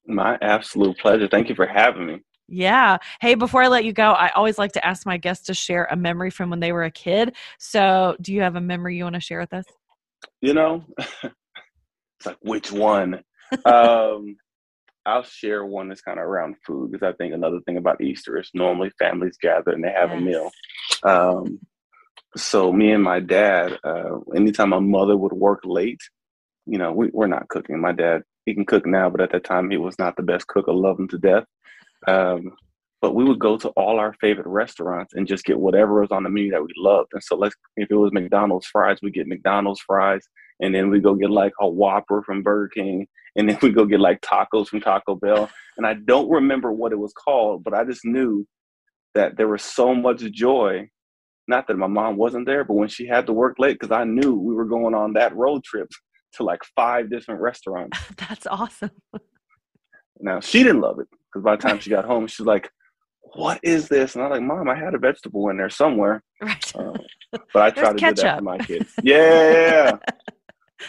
My 0.08 0.38
absolute 0.42 0.98
pleasure. 0.98 1.28
Thank 1.28 1.50
you 1.50 1.56
for 1.56 1.68
having 1.68 2.08
me. 2.08 2.22
Yeah. 2.48 2.98
Hey, 3.22 3.36
before 3.36 3.62
I 3.62 3.68
let 3.68 3.86
you 3.86 3.94
go, 3.94 4.14
I 4.14 4.30
always 4.30 4.58
like 4.58 4.72
to 4.72 4.86
ask 4.86 5.06
my 5.06 5.18
guests 5.18 5.46
to 5.46 5.54
share 5.54 5.88
a 5.92 5.96
memory 5.96 6.32
from 6.32 6.50
when 6.50 6.60
they 6.60 6.72
were 6.72 6.86
a 6.86 6.92
kid. 6.92 7.36
So 7.60 8.16
do 8.22 8.34
you 8.34 8.42
have 8.42 8.56
a 8.56 8.62
memory 8.62 8.98
you 8.98 9.04
want 9.04 9.14
to 9.14 9.22
share 9.22 9.40
with 9.40 9.54
us? 9.54 9.66
you 10.42 10.54
know 10.54 10.84
it's 10.98 12.26
like 12.26 12.38
which 12.42 12.72
one 12.72 13.24
um 13.66 14.36
i'll 15.06 15.24
share 15.24 15.66
one 15.66 15.90
that's 15.90 16.02
kind 16.02 16.20
of 16.20 16.26
around 16.26 16.56
food 16.66 16.92
because 16.92 17.08
i 17.08 17.16
think 17.18 17.34
another 17.34 17.60
thing 17.62 17.78
about 17.78 18.02
easter 18.02 18.38
is 18.38 18.50
normally 18.54 18.92
families 19.00 19.38
gather 19.42 19.72
and 19.72 19.84
they 19.84 19.92
have 19.92 20.12
a 20.12 20.20
meal. 20.20 20.52
Um 21.04 21.60
so 22.36 22.72
me 22.72 22.92
and 22.92 23.04
my 23.04 23.20
dad 23.20 23.80
uh 23.84 24.20
anytime 24.36 24.70
my 24.70 24.80
mother 24.80 25.18
would 25.18 25.34
work 25.34 25.62
late 25.64 26.02
you 26.66 26.78
know 26.78 26.92
we, 26.92 27.10
we're 27.12 27.28
not 27.28 27.48
cooking. 27.48 27.80
My 27.80 27.92
dad 27.92 28.24
he 28.46 28.54
can 28.54 28.66
cook 28.66 28.86
now 28.86 29.10
but 29.10 29.22
at 29.22 29.32
that 29.32 29.44
time 29.44 29.70
he 29.70 29.78
was 29.78 29.98
not 29.98 30.16
the 30.16 30.24
best 30.24 30.48
cook. 30.48 30.66
I 30.68 30.72
love 30.72 31.00
him 31.00 31.08
to 31.10 31.18
death. 31.18 31.46
Um 32.08 32.52
but 33.02 33.16
we 33.16 33.24
would 33.24 33.40
go 33.40 33.58
to 33.58 33.70
all 33.70 34.00
our 34.00 34.14
favorite 34.20 34.48
restaurants 34.48 35.14
and 35.14 35.28
just 35.28 35.46
get 35.46 35.60
whatever 35.60 36.02
was 36.02 36.12
on 36.12 36.24
the 36.24 36.30
menu 36.30 36.52
that 36.52 36.62
we 36.62 36.70
loved. 36.78 37.10
And 37.14 37.24
so 37.24 37.36
let's 37.36 37.56
if 37.78 37.90
it 37.90 37.96
was 37.96 38.12
McDonald's 38.12 38.68
fries, 38.68 38.98
we 39.02 39.12
get 39.12 39.28
McDonald's 39.28 39.82
fries, 39.82 40.22
and 40.60 40.74
then 40.74 40.90
we 40.90 41.00
go 41.00 41.16
get 41.16 41.32
like 41.32 41.54
a 41.62 41.68
Whopper 41.68 42.22
from 42.24 42.44
Burger 42.44 42.70
King, 42.70 43.08
and 43.36 43.50
then 43.50 43.58
we 43.62 43.72
go 43.72 43.86
get 43.86 44.00
like 44.00 44.22
tacos 44.22 44.68
from 44.68 44.82
Taco 44.82 45.16
Bell. 45.16 45.50
And 45.78 45.88
I 45.88 45.94
don't 45.94 46.30
remember 46.30 46.72
what 46.72 46.92
it 46.92 47.00
was 47.00 47.14
called, 47.14 47.64
but 47.64 47.74
I 47.74 47.86
just 47.86 48.04
knew 48.04 48.46
that 49.16 49.38
there 49.38 49.48
was 49.48 49.64
so 49.64 49.96
much 49.96 50.20
joy. 50.32 50.90
Not 51.48 51.68
that 51.68 51.78
my 51.78 51.88
mom 51.88 52.16
wasn't 52.16 52.46
there, 52.46 52.64
but 52.64 52.76
when 52.76 52.90
she 52.90 53.08
had 53.08 53.26
to 53.26 53.34
work 53.34 53.58
late, 53.58 53.80
because 53.80 53.96
I 53.96 54.04
knew 54.04 54.36
we 54.36 54.54
were 54.54 54.66
going 54.66 54.94
on 54.94 55.14
that 55.14 55.36
road 55.36 55.64
trip 55.64 55.88
to 56.34 56.44
like 56.44 56.62
five 56.76 57.10
different 57.10 57.42
restaurants. 57.42 57.98
That's 58.18 58.46
awesome. 58.46 58.92
Now 60.20 60.42
she 60.42 60.64
didn't 60.64 60.82
love 60.82 61.00
it 61.00 61.08
because 61.32 61.44
by 61.44 61.56
the 61.56 61.62
time 61.62 61.80
she 61.80 61.90
got 61.90 62.06
home, 62.06 62.28
she's 62.28 62.46
like, 62.46 62.70
"What 63.34 63.60
is 63.64 63.88
this?" 63.88 64.16
And 64.16 64.24
I'm 64.24 64.32
like, 64.32 64.42
"Mom, 64.42 64.70
I 64.70 64.76
had 64.76 64.94
a 64.94 64.98
vegetable 64.98 65.50
in 65.50 65.58
there 65.58 65.70
somewhere." 65.70 66.24
Right. 66.42 66.76
Uh, 66.76 66.94
but 67.54 67.62
I 67.64 67.70
try 67.82 67.94
to 67.94 67.98
do 67.98 68.14
that 68.22 68.38
for 68.38 68.44
my 68.44 68.58
kids. 68.58 68.94
Yeah. 69.04 69.98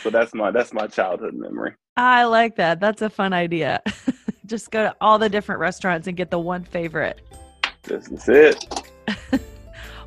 so 0.03 0.11
that's 0.11 0.35
my 0.35 0.51
that's 0.51 0.73
my 0.73 0.87
childhood 0.87 1.35
memory. 1.35 1.75
I 1.97 2.25
like 2.25 2.57
that. 2.57 2.81
That's 2.81 3.03
a 3.03 3.11
fun 3.11 3.33
idea. 3.33 3.83
Just 4.47 4.71
go 4.71 4.85
to 4.85 4.97
all 5.01 5.19
the 5.19 5.29
different 5.29 5.61
restaurants 5.61 6.09
and 6.09 6.17
get 6.17 6.31
the 6.31 6.39
one 6.39 6.65
favorite. 6.65 7.21
This 7.83 8.09
is 8.09 8.29
it. 8.29 8.65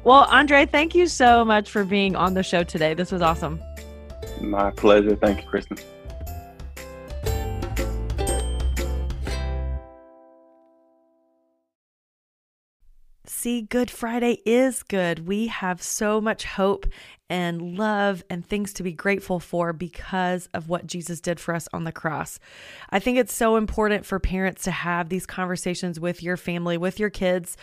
Well, 0.04 0.28
Andrae, 0.28 0.70
thank 0.70 0.96
you 0.96 1.08
so 1.08 1.46
much 1.46 1.72
for 1.72 1.86
being 1.86 2.18
on 2.18 2.34
the 2.34 2.44
show 2.44 2.64
today. 2.64 2.94
This 2.94 3.10
was 3.10 3.22
awesome. 3.22 3.62
My 4.42 4.70
pleasure. 4.72 5.16
Thank 5.16 5.44
you, 5.44 5.48
Christen. 5.48 5.78
See, 13.44 13.64
Good 13.64 13.92
Friday 13.92 14.40
is 14.46 14.84
good. 14.84 15.28
We 15.28 15.48
have 15.48 15.82
so 15.82 16.22
much 16.22 16.46
hope 16.46 16.86
and 17.30 17.78
love 17.78 18.24
and 18.30 18.48
things 18.48 18.72
to 18.72 18.84
be 18.84 18.94
grateful 18.94 19.42
for 19.42 19.74
because 19.74 20.48
of 20.54 20.70
what 20.70 20.88
Jesus 20.88 21.20
did 21.20 21.42
for 21.42 21.54
us 21.54 21.68
on 21.74 21.84
the 21.84 21.92
cross. 21.92 22.40
I 22.90 23.00
think 23.00 23.18
it's 23.18 23.34
so 23.34 23.58
important 23.58 24.06
for 24.06 24.18
parents 24.18 24.64
to 24.64 24.72
have 24.72 25.10
these 25.10 25.26
conversations 25.26 26.00
with 26.00 26.24
your 26.24 26.38
family, 26.38 26.78
with 26.78 27.02
your 27.02 27.10
kids. 27.10 27.58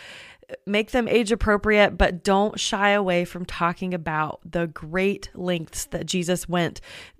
Make 0.67 0.91
them 0.91 1.07
age 1.07 1.31
appropriate, 1.31 1.97
but 1.97 2.23
don't 2.23 2.59
shy 2.59 2.91
away 2.91 3.25
from 3.25 3.43
talking 3.43 3.95
about 3.95 4.39
the 4.45 4.67
great 4.67 5.31
lengths 5.33 5.85
that 5.85 6.05
Jesus 6.05 6.47
went 6.47 6.79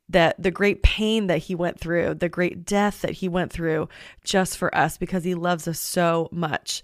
that 0.09 0.35
the 0.37 0.51
great 0.51 0.83
pain 0.83 1.27
that 1.27 1.37
he 1.37 1.55
went 1.55 1.79
through, 1.79 2.13
the 2.13 2.27
great 2.27 2.65
death 2.65 3.01
that 3.01 3.11
he 3.11 3.29
went 3.29 3.49
through 3.49 3.87
just 4.25 4.57
for 4.57 4.75
us 4.75 4.97
because 4.97 5.23
he 5.23 5.33
loves 5.33 5.69
us 5.69 5.79
so 5.79 6.27
much. 6.33 6.83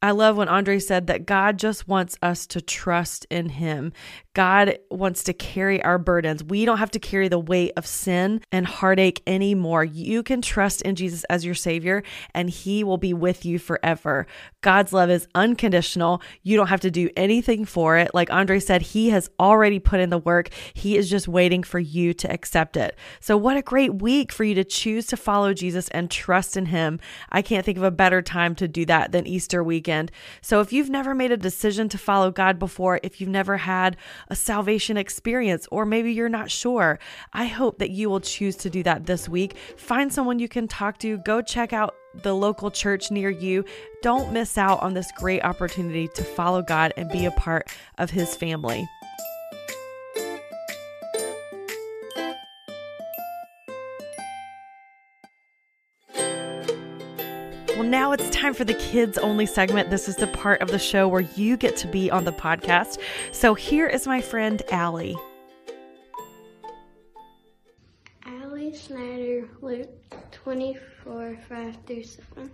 I 0.00 0.12
love 0.12 0.36
when 0.36 0.46
Andrae 0.48 0.80
said 0.80 1.08
that 1.08 1.26
God 1.26 1.58
just 1.58 1.88
wants 1.88 2.16
us 2.22 2.46
to 2.48 2.60
trust 2.60 3.26
in 3.30 3.48
Him. 3.48 3.92
God 4.38 4.78
wants 4.88 5.24
to 5.24 5.32
carry 5.32 5.82
our 5.82 5.98
burdens. 5.98 6.44
We 6.44 6.64
don't 6.64 6.78
have 6.78 6.92
to 6.92 7.00
carry 7.00 7.26
the 7.26 7.40
weight 7.40 7.72
of 7.76 7.84
sin 7.84 8.40
and 8.52 8.64
heartache 8.64 9.20
anymore. 9.26 9.82
You 9.82 10.22
can 10.22 10.42
trust 10.42 10.80
in 10.82 10.94
Jesus 10.94 11.24
as 11.24 11.44
your 11.44 11.56
Savior, 11.56 12.04
and 12.34 12.48
He 12.48 12.84
will 12.84 12.98
be 12.98 13.12
with 13.12 13.44
you 13.44 13.58
forever. 13.58 14.28
God's 14.60 14.92
love 14.92 15.10
is 15.10 15.26
unconditional. 15.34 16.22
You 16.44 16.56
don't 16.56 16.68
have 16.68 16.82
to 16.82 16.90
do 16.92 17.10
anything 17.16 17.64
for 17.64 17.98
it. 17.98 18.12
Like 18.14 18.28
Andrae 18.28 18.62
said, 18.62 18.82
He 18.82 19.10
has 19.10 19.28
already 19.40 19.80
put 19.80 19.98
in 19.98 20.10
the 20.10 20.18
work. 20.18 20.50
He 20.72 20.96
is 20.96 21.10
just 21.10 21.26
waiting 21.26 21.64
for 21.64 21.80
you 21.80 22.14
to 22.14 22.32
accept 22.32 22.76
it. 22.76 22.94
So, 23.18 23.36
what 23.36 23.56
a 23.56 23.62
great 23.62 24.00
week 24.00 24.30
for 24.30 24.44
you 24.44 24.54
to 24.54 24.62
choose 24.62 25.08
to 25.08 25.16
follow 25.16 25.52
Jesus 25.52 25.88
and 25.88 26.08
trust 26.08 26.56
in 26.56 26.66
Him. 26.66 27.00
I 27.30 27.42
can't 27.42 27.64
think 27.64 27.76
of 27.76 27.82
a 27.82 27.90
better 27.90 28.22
time 28.22 28.54
to 28.54 28.68
do 28.68 28.86
that 28.86 29.10
than 29.10 29.26
Easter 29.26 29.64
weekend. 29.64 30.12
So, 30.42 30.60
if 30.60 30.72
you've 30.72 30.90
never 30.90 31.12
made 31.12 31.32
a 31.32 31.36
decision 31.36 31.88
to 31.88 31.98
follow 31.98 32.30
God 32.30 32.60
before, 32.60 33.00
if 33.02 33.20
you've 33.20 33.28
never 33.28 33.56
had 33.56 33.96
a 34.28 34.36
salvation 34.36 34.96
experience, 34.96 35.66
or 35.70 35.84
maybe 35.84 36.12
you're 36.12 36.28
not 36.28 36.50
sure, 36.50 36.98
I 37.32 37.46
hope 37.46 37.78
that 37.78 37.90
you 37.90 38.08
will 38.08 38.20
choose 38.20 38.56
to 38.56 38.70
do 38.70 38.82
that 38.84 39.06
this 39.06 39.28
week. 39.28 39.56
Find 39.76 40.12
someone 40.12 40.38
you 40.38 40.48
can 40.48 40.68
talk 40.68 40.98
to, 40.98 41.18
go 41.18 41.42
check 41.42 41.72
out 41.72 41.94
the 42.22 42.34
local 42.34 42.70
church 42.70 43.10
near 43.10 43.30
you. 43.30 43.64
Don't 44.02 44.32
miss 44.32 44.58
out 44.58 44.82
on 44.82 44.94
this 44.94 45.10
great 45.16 45.44
opportunity 45.44 46.08
to 46.14 46.24
follow 46.24 46.62
God 46.62 46.92
and 46.96 47.10
be 47.10 47.26
a 47.26 47.30
part 47.32 47.68
of 47.98 48.10
His 48.10 48.34
family. 48.34 48.88
Now 57.88 58.12
it's 58.12 58.28
time 58.28 58.52
for 58.52 58.64
the 58.64 58.74
kids 58.74 59.16
only 59.16 59.46
segment. 59.46 59.88
This 59.88 60.10
is 60.10 60.16
the 60.16 60.26
part 60.26 60.60
of 60.60 60.68
the 60.68 60.78
show 60.78 61.08
where 61.08 61.22
you 61.22 61.56
get 61.56 61.74
to 61.78 61.88
be 61.88 62.10
on 62.10 62.26
the 62.26 62.32
podcast. 62.32 62.98
So 63.32 63.54
here 63.54 63.86
is 63.86 64.06
my 64.06 64.20
friend 64.20 64.62
Allye. 64.68 65.16
Allye 68.26 68.76
Snider, 68.76 69.48
Luke 69.62 69.88
24, 70.32 71.38
5 71.48 71.76
through 71.86 72.04
7. 72.04 72.50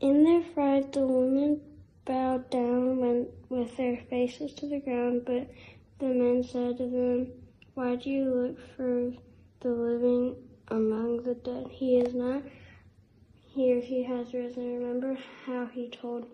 In 0.00 0.24
their 0.24 0.42
fright, 0.54 0.92
the 0.92 1.06
women 1.06 1.60
bowed 2.04 2.50
down 2.50 2.96
went 2.96 3.28
with 3.48 3.76
their 3.76 3.98
faces 4.10 4.54
to 4.54 4.66
the 4.68 4.80
ground, 4.80 5.22
but 5.24 5.48
The 6.00 6.06
men 6.06 6.42
said 6.42 6.78
to 6.78 6.88
them, 6.88 7.28
Why 7.74 7.94
do 7.94 8.10
you 8.10 8.24
look 8.24 8.58
for 8.76 9.12
the 9.60 9.68
living 9.68 10.36
among 10.68 11.22
the 11.22 11.34
dead? 11.34 11.68
He 11.70 11.98
is 11.98 12.14
not 12.14 12.42
here, 13.56 13.80
he 13.80 14.02
has 14.04 14.34
risen. 14.34 14.78
Remember 14.78 15.18
how 15.44 15.66
he 15.66 15.90
told 15.90 16.26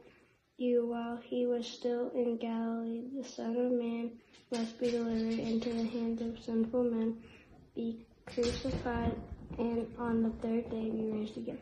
you 0.57 0.87
while 0.87 1.19
he 1.23 1.47
was 1.47 1.67
still 1.67 2.11
in 2.15 2.37
Galilee, 2.37 3.05
the 3.17 3.25
Son 3.25 3.57
of 3.57 3.73
Man 3.73 4.11
must 4.51 4.79
be 4.79 4.91
delivered 4.91 5.39
into 5.39 5.71
the 5.71 5.85
hands 5.85 6.21
of 6.21 6.39
sinful 6.43 6.85
men, 6.85 7.17
be 7.75 8.07
crucified, 8.27 9.17
and 9.59 9.87
on 9.99 10.23
the 10.23 10.31
third 10.47 10.71
day 10.71 10.91
be 10.91 11.11
raised 11.13 11.37
again. 11.37 11.59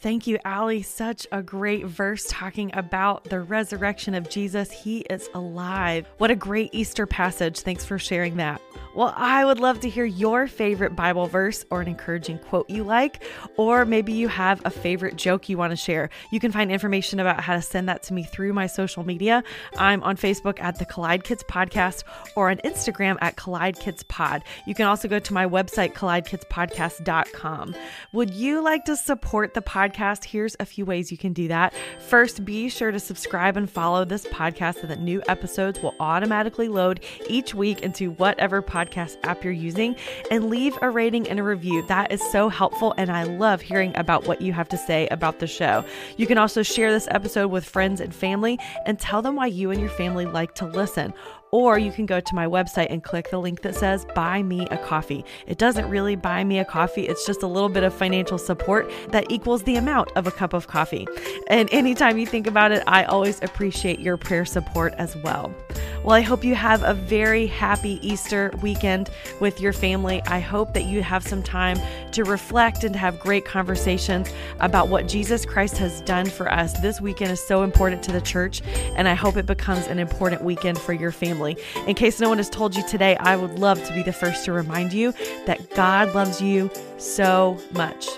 Thank 0.00 0.26
you, 0.26 0.38
Allye. 0.44 0.84
Such 0.84 1.28
a 1.30 1.42
great 1.42 1.86
verse 1.86 2.26
talking 2.28 2.72
about 2.74 3.24
the 3.24 3.40
resurrection 3.40 4.14
of 4.14 4.28
Jesus. 4.28 4.72
He 4.72 5.00
is 5.02 5.30
alive. 5.32 6.08
What 6.18 6.32
a 6.32 6.34
great 6.34 6.70
Easter 6.72 7.06
passage. 7.06 7.60
Thanks 7.60 7.84
for 7.84 8.00
sharing 8.00 8.36
that. 8.38 8.60
Well, 8.94 9.14
I 9.16 9.42
would 9.42 9.58
love 9.58 9.80
to 9.80 9.88
hear 9.88 10.04
your 10.04 10.46
favorite 10.46 10.94
Bible 10.94 11.26
verse 11.26 11.64
or 11.70 11.80
an 11.80 11.88
encouraging 11.88 12.38
quote 12.38 12.68
you 12.68 12.84
like, 12.84 13.22
or 13.56 13.86
maybe 13.86 14.12
you 14.12 14.28
have 14.28 14.60
a 14.66 14.70
favorite 14.70 15.16
joke 15.16 15.48
you 15.48 15.56
want 15.56 15.70
to 15.70 15.76
share. 15.76 16.10
You 16.30 16.38
can 16.38 16.52
find 16.52 16.70
information 16.70 17.18
about 17.18 17.40
how 17.40 17.54
to 17.54 17.62
send 17.62 17.88
that 17.88 18.02
to 18.04 18.14
me 18.14 18.22
through 18.22 18.52
my 18.52 18.66
social 18.66 19.02
media. 19.02 19.44
I'm 19.78 20.02
on 20.02 20.18
Facebook 20.18 20.60
at 20.60 20.78
the 20.78 20.84
Collide 20.84 21.24
Kids 21.24 21.42
Podcast 21.44 22.04
or 22.36 22.50
on 22.50 22.58
Instagram 22.58 23.16
at 23.22 23.36
Collide 23.36 23.78
Kids 23.78 24.02
Pod. 24.02 24.44
You 24.66 24.74
can 24.74 24.86
also 24.86 25.08
go 25.08 25.18
to 25.18 25.32
my 25.32 25.46
website, 25.46 25.94
collidekidspodcast.com. 25.94 27.74
Would 28.12 28.34
you 28.34 28.60
like 28.60 28.84
to 28.84 28.96
support 28.96 29.54
the 29.54 29.62
podcast? 29.62 30.24
Here's 30.24 30.54
a 30.60 30.66
few 30.66 30.84
ways 30.84 31.10
you 31.10 31.16
can 31.16 31.32
do 31.32 31.48
that. 31.48 31.72
First, 31.98 32.44
be 32.44 32.68
sure 32.68 32.90
to 32.90 33.00
subscribe 33.00 33.56
and 33.56 33.70
follow 33.70 34.04
this 34.04 34.26
podcast 34.26 34.82
so 34.82 34.86
that 34.86 35.00
new 35.00 35.22
episodes 35.28 35.82
will 35.82 35.94
automatically 35.98 36.68
load 36.68 37.00
each 37.26 37.54
week 37.54 37.80
into 37.80 38.10
whatever 38.10 38.60
podcast 38.60 38.81
podcast 38.90 39.16
app 39.24 39.44
you're 39.44 39.52
using 39.52 39.96
and 40.30 40.50
leave 40.50 40.76
a 40.82 40.90
rating 40.90 41.28
and 41.28 41.38
a 41.38 41.42
review. 41.42 41.82
That 41.86 42.12
is 42.12 42.22
so 42.30 42.48
helpful, 42.48 42.94
and 42.96 43.10
I 43.10 43.24
love 43.24 43.60
hearing 43.60 43.96
about 43.96 44.26
what 44.26 44.40
you 44.40 44.52
have 44.52 44.68
to 44.70 44.76
say 44.76 45.06
about 45.08 45.38
the 45.38 45.46
show. 45.46 45.84
You 46.16 46.26
can 46.26 46.38
also 46.38 46.62
share 46.62 46.92
this 46.92 47.08
episode 47.10 47.48
with 47.48 47.64
friends 47.64 48.00
and 48.00 48.14
family 48.14 48.58
and 48.86 48.98
tell 48.98 49.22
them 49.22 49.36
why 49.36 49.46
you 49.46 49.70
and 49.70 49.80
your 49.80 49.90
family 49.90 50.26
like 50.26 50.54
to 50.56 50.66
listen 50.66 51.14
or 51.52 51.78
you 51.78 51.92
can 51.92 52.06
go 52.06 52.18
to 52.18 52.34
my 52.34 52.46
website 52.46 52.86
and 52.88 53.04
click 53.04 53.30
the 53.30 53.38
link 53.38 53.60
that 53.60 53.74
says 53.74 54.06
buy 54.14 54.42
me 54.42 54.66
a 54.70 54.78
coffee. 54.78 55.22
It 55.46 55.58
doesn't 55.58 55.88
really 55.88 56.16
buy 56.16 56.42
me 56.44 56.58
a 56.58 56.64
coffee, 56.64 57.06
it's 57.06 57.26
just 57.26 57.42
a 57.42 57.46
little 57.46 57.68
bit 57.68 57.84
of 57.84 57.94
financial 57.94 58.38
support 58.38 58.90
that 59.08 59.30
equals 59.30 59.62
the 59.64 59.76
amount 59.76 60.10
of 60.16 60.26
a 60.26 60.30
cup 60.30 60.54
of 60.54 60.66
coffee. 60.66 61.06
And 61.48 61.68
anytime 61.70 62.16
you 62.16 62.26
think 62.26 62.46
about 62.46 62.72
it, 62.72 62.82
I 62.86 63.04
always 63.04 63.40
appreciate 63.42 64.00
your 64.00 64.16
prayer 64.16 64.46
support 64.46 64.94
as 64.96 65.14
well. 65.16 65.54
Well, 66.02 66.16
I 66.16 66.22
hope 66.22 66.42
you 66.42 66.54
have 66.54 66.82
a 66.82 66.94
very 66.94 67.46
happy 67.46 68.00
Easter 68.06 68.50
weekend 68.60 69.10
with 69.38 69.60
your 69.60 69.72
family. 69.72 70.20
I 70.22 70.40
hope 70.40 70.72
that 70.74 70.84
you 70.84 71.02
have 71.02 71.22
some 71.22 71.42
time 71.42 71.78
to 72.12 72.24
reflect 72.24 72.82
and 72.82 72.94
to 72.94 72.98
have 72.98 73.20
great 73.20 73.44
conversations 73.44 74.28
about 74.58 74.88
what 74.88 75.06
Jesus 75.06 75.44
Christ 75.44 75.76
has 75.78 76.00
done 76.00 76.26
for 76.26 76.50
us. 76.50 76.72
This 76.80 77.00
weekend 77.00 77.30
is 77.30 77.46
so 77.46 77.62
important 77.62 78.02
to 78.04 78.12
the 78.12 78.20
church, 78.20 78.62
and 78.96 79.06
I 79.06 79.14
hope 79.14 79.36
it 79.36 79.46
becomes 79.46 79.86
an 79.86 79.98
important 79.98 80.42
weekend 80.42 80.78
for 80.78 80.92
your 80.92 81.12
family 81.12 81.41
family. 81.42 81.56
In 81.86 81.94
case 81.94 82.20
no 82.20 82.28
one 82.28 82.38
has 82.38 82.48
told 82.48 82.76
you 82.76 82.86
today, 82.86 83.16
I 83.16 83.36
would 83.36 83.58
love 83.58 83.82
to 83.84 83.94
be 83.94 84.02
the 84.02 84.12
first 84.12 84.44
to 84.44 84.52
remind 84.52 84.92
you 84.92 85.12
that 85.46 85.70
God 85.74 86.14
loves 86.14 86.40
you 86.40 86.70
so 86.98 87.58
much. 87.72 88.08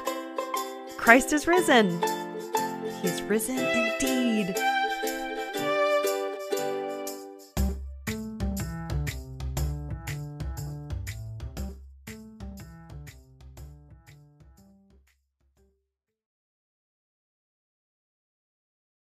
Christ 0.96 1.32
is 1.32 1.46
risen. 1.46 2.02
He's 3.02 3.22
risen 3.22 3.58
indeed. 3.58 4.54